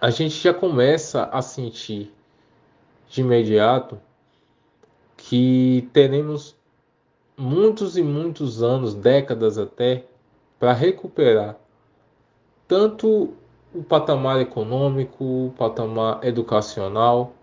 a 0.00 0.10
gente 0.10 0.34
já 0.34 0.52
começa 0.52 1.24
a 1.24 1.40
sentir 1.40 2.12
de 3.08 3.20
imediato 3.20 3.98
que 5.16 5.88
teremos 5.92 6.56
muitos 7.36 7.96
e 7.96 8.02
muitos 8.02 8.62
anos, 8.62 8.94
décadas 8.94 9.58
até, 9.58 10.04
para 10.58 10.72
recuperar 10.72 11.61
tanto 12.72 13.34
o 13.74 13.82
patamar 13.82 14.40
econômico, 14.40 15.22
o 15.22 15.54
patamar 15.58 16.24
educacional 16.24 17.34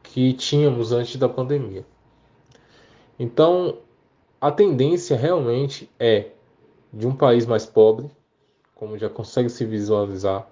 que 0.00 0.32
tínhamos 0.32 0.92
antes 0.92 1.16
da 1.16 1.28
pandemia. 1.28 1.84
Então, 3.18 3.78
a 4.40 4.52
tendência 4.52 5.16
realmente 5.16 5.90
é 5.98 6.30
de 6.92 7.04
um 7.04 7.16
país 7.16 7.46
mais 7.46 7.66
pobre, 7.66 8.08
como 8.76 8.96
já 8.96 9.08
consegue 9.08 9.50
se 9.50 9.64
visualizar, 9.64 10.48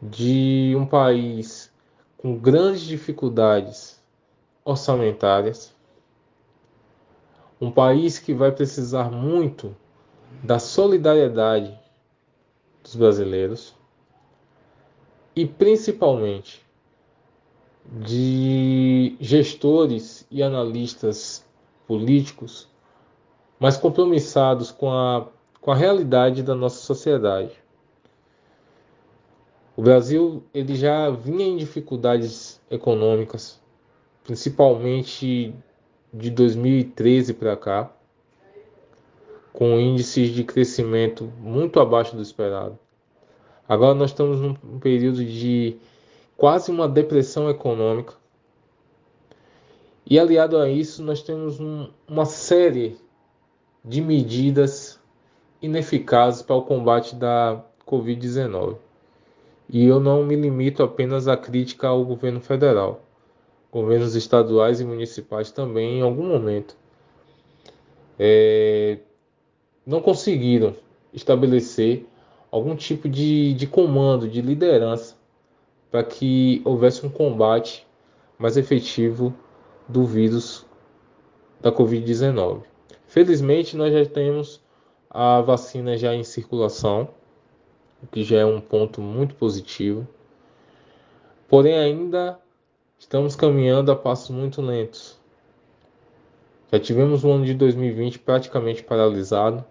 de 0.00 0.74
um 0.78 0.86
país 0.86 1.70
com 2.16 2.38
grandes 2.38 2.80
dificuldades 2.80 4.02
orçamentárias, 4.64 5.76
um 7.60 7.70
país 7.70 8.18
que 8.18 8.32
vai 8.32 8.50
precisar 8.50 9.10
muito 9.10 9.76
da 10.42 10.58
solidariedade 10.58 11.78
dos 12.88 12.96
brasileiros 12.96 13.74
e 15.36 15.46
principalmente 15.46 16.64
de 17.84 19.16
gestores 19.20 20.26
e 20.30 20.42
analistas 20.42 21.44
políticos 21.86 22.68
mais 23.60 23.76
compromissados 23.76 24.70
com 24.70 24.90
a, 24.90 25.28
com 25.60 25.70
a 25.70 25.74
realidade 25.74 26.42
da 26.42 26.54
nossa 26.54 26.80
sociedade. 26.80 27.52
O 29.76 29.82
Brasil 29.82 30.42
ele 30.54 30.74
já 30.74 31.10
vinha 31.10 31.46
em 31.46 31.56
dificuldades 31.56 32.60
econômicas, 32.70 33.60
principalmente 34.24 35.54
de 36.12 36.30
2013 36.30 37.34
para 37.34 37.56
cá, 37.56 37.92
com 39.58 39.80
índices 39.80 40.30
de 40.30 40.44
crescimento 40.44 41.32
muito 41.40 41.80
abaixo 41.80 42.14
do 42.14 42.22
esperado. 42.22 42.78
Agora 43.68 43.92
nós 43.92 44.10
estamos 44.10 44.40
num 44.40 44.54
período 44.78 45.24
de 45.24 45.76
quase 46.36 46.70
uma 46.70 46.88
depressão 46.88 47.50
econômica. 47.50 48.14
E 50.06 50.16
aliado 50.16 50.58
a 50.58 50.70
isso, 50.70 51.02
nós 51.02 51.24
temos 51.24 51.58
um, 51.58 51.88
uma 52.06 52.24
série 52.24 52.96
de 53.84 54.00
medidas 54.00 55.00
ineficazes 55.60 56.40
para 56.40 56.54
o 56.54 56.62
combate 56.62 57.16
da 57.16 57.60
Covid-19. 57.84 58.76
E 59.68 59.84
eu 59.84 59.98
não 59.98 60.22
me 60.22 60.36
limito 60.36 60.84
apenas 60.84 61.26
à 61.26 61.36
crítica 61.36 61.88
ao 61.88 62.04
governo 62.04 62.40
federal 62.40 63.00
governos 63.72 64.14
estaduais 64.14 64.80
e 64.80 64.84
municipais 64.84 65.50
também, 65.50 65.98
em 65.98 66.02
algum 66.02 66.28
momento, 66.28 66.76
é, 68.16 68.98
não 69.88 70.00
conseguiram 70.00 70.74
estabelecer 71.12 72.06
algum 72.50 72.76
tipo 72.76 73.08
de, 73.08 73.54
de 73.54 73.66
comando, 73.66 74.28
de 74.28 74.40
liderança, 74.40 75.16
para 75.90 76.04
que 76.04 76.62
houvesse 76.64 77.04
um 77.04 77.10
combate 77.10 77.86
mais 78.38 78.56
efetivo 78.56 79.34
do 79.88 80.04
vírus 80.04 80.66
da 81.60 81.72
Covid-19. 81.72 82.62
Felizmente, 83.06 83.76
nós 83.76 83.92
já 83.92 84.04
temos 84.04 84.60
a 85.10 85.40
vacina 85.40 85.96
já 85.96 86.14
em 86.14 86.22
circulação, 86.22 87.08
o 88.02 88.06
que 88.06 88.22
já 88.22 88.38
é 88.38 88.44
um 88.44 88.60
ponto 88.60 89.00
muito 89.00 89.34
positivo. 89.34 90.06
Porém, 91.48 91.76
ainda 91.78 92.38
Estamos 92.98 93.36
caminhando 93.36 93.92
a 93.92 93.96
passos 93.96 94.30
muito 94.30 94.60
lentos. 94.60 95.16
Já 96.70 96.80
tivemos 96.80 97.24
o 97.24 97.30
ano 97.30 97.46
de 97.46 97.54
2020 97.54 98.18
praticamente 98.18 98.82
paralisado 98.82 99.64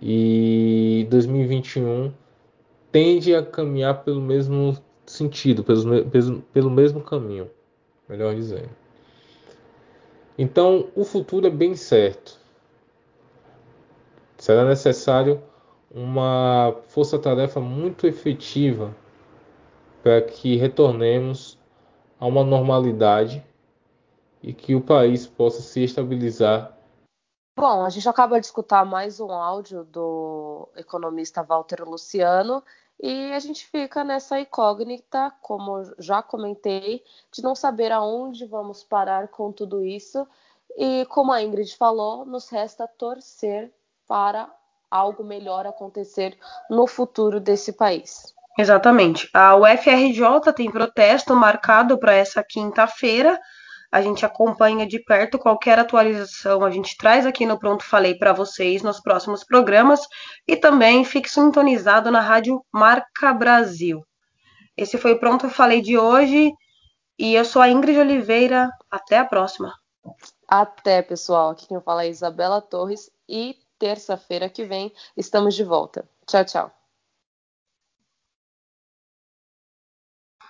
e 0.00 1.06
2021 1.10 2.12
tende 2.92 3.34
a 3.34 3.42
caminhar 3.42 4.04
pelo 4.04 4.20
mesmo 4.20 4.76
sentido, 5.06 5.62
pelo, 5.62 6.04
pelo 6.52 6.70
mesmo 6.70 7.00
caminho, 7.00 7.50
melhor 8.08 8.34
dizendo. 8.34 8.70
Então, 10.38 10.88
o 10.94 11.04
futuro 11.04 11.46
é 11.46 11.50
bem 11.50 11.74
certo. 11.74 12.38
Será 14.36 14.64
necessário 14.64 15.42
uma 15.90 16.76
força-tarefa 16.88 17.58
muito 17.60 18.06
efetiva 18.06 18.94
para 20.02 20.20
que 20.20 20.56
retornemos 20.56 21.58
a 22.20 22.26
uma 22.26 22.44
normalidade 22.44 23.42
e 24.42 24.52
que 24.52 24.74
o 24.74 24.80
país 24.80 25.26
possa 25.26 25.62
se 25.62 25.82
estabilizar. 25.82 26.75
Bom, 27.58 27.86
a 27.86 27.88
gente 27.88 28.06
acaba 28.06 28.38
de 28.38 28.44
escutar 28.44 28.84
mais 28.84 29.18
um 29.18 29.32
áudio 29.32 29.82
do 29.84 30.68
economista 30.76 31.42
Walter 31.42 31.88
Luciano 31.88 32.62
e 33.02 33.32
a 33.32 33.38
gente 33.38 33.66
fica 33.66 34.04
nessa 34.04 34.38
incógnita, 34.38 35.32
como 35.40 35.82
já 35.98 36.20
comentei, 36.20 37.02
de 37.32 37.42
não 37.42 37.54
saber 37.54 37.92
aonde 37.92 38.44
vamos 38.44 38.84
parar 38.84 39.28
com 39.28 39.50
tudo 39.50 39.82
isso. 39.82 40.28
E 40.76 41.06
como 41.06 41.32
a 41.32 41.42
Ingrid 41.42 41.74
falou, 41.78 42.26
nos 42.26 42.50
resta 42.50 42.86
torcer 42.86 43.72
para 44.06 44.50
algo 44.90 45.24
melhor 45.24 45.66
acontecer 45.66 46.38
no 46.68 46.86
futuro 46.86 47.40
desse 47.40 47.72
país. 47.72 48.34
Exatamente. 48.58 49.30
A 49.32 49.56
UFRJ 49.56 50.52
tem 50.54 50.70
protesto 50.70 51.34
marcado 51.34 51.96
para 51.96 52.12
essa 52.12 52.44
quinta-feira. 52.44 53.40
A 53.90 54.02
gente 54.02 54.26
acompanha 54.26 54.86
de 54.86 54.98
perto 54.98 55.38
qualquer 55.38 55.78
atualização, 55.78 56.64
a 56.64 56.70
gente 56.70 56.96
traz 56.96 57.24
aqui 57.24 57.46
no 57.46 57.58
Pronto 57.58 57.84
Falei 57.84 58.16
para 58.16 58.32
vocês 58.32 58.82
nos 58.82 59.00
próximos 59.00 59.44
programas 59.44 60.00
e 60.46 60.56
também 60.56 61.04
fique 61.04 61.30
sintonizado 61.30 62.10
na 62.10 62.20
Rádio 62.20 62.64
Marca 62.72 63.32
Brasil. 63.32 64.04
Esse 64.76 64.98
foi 64.98 65.12
o 65.12 65.18
Pronto 65.18 65.48
Falei 65.48 65.80
de 65.80 65.96
hoje 65.96 66.52
e 67.18 67.34
eu 67.34 67.44
sou 67.44 67.62
a 67.62 67.68
Ingrid 67.68 67.98
Oliveira. 67.98 68.70
Até 68.90 69.18
a 69.18 69.24
próxima. 69.24 69.72
Até, 70.46 71.02
pessoal. 71.02 71.50
Aqui 71.50 71.66
quem 71.66 71.80
fala 71.80 72.04
é 72.04 72.08
Isabela 72.08 72.60
Torres 72.60 73.10
e 73.28 73.56
terça-feira 73.78 74.48
que 74.48 74.64
vem 74.64 74.92
estamos 75.16 75.54
de 75.54 75.64
volta. 75.64 76.08
Tchau, 76.26 76.44
tchau. 76.44 76.75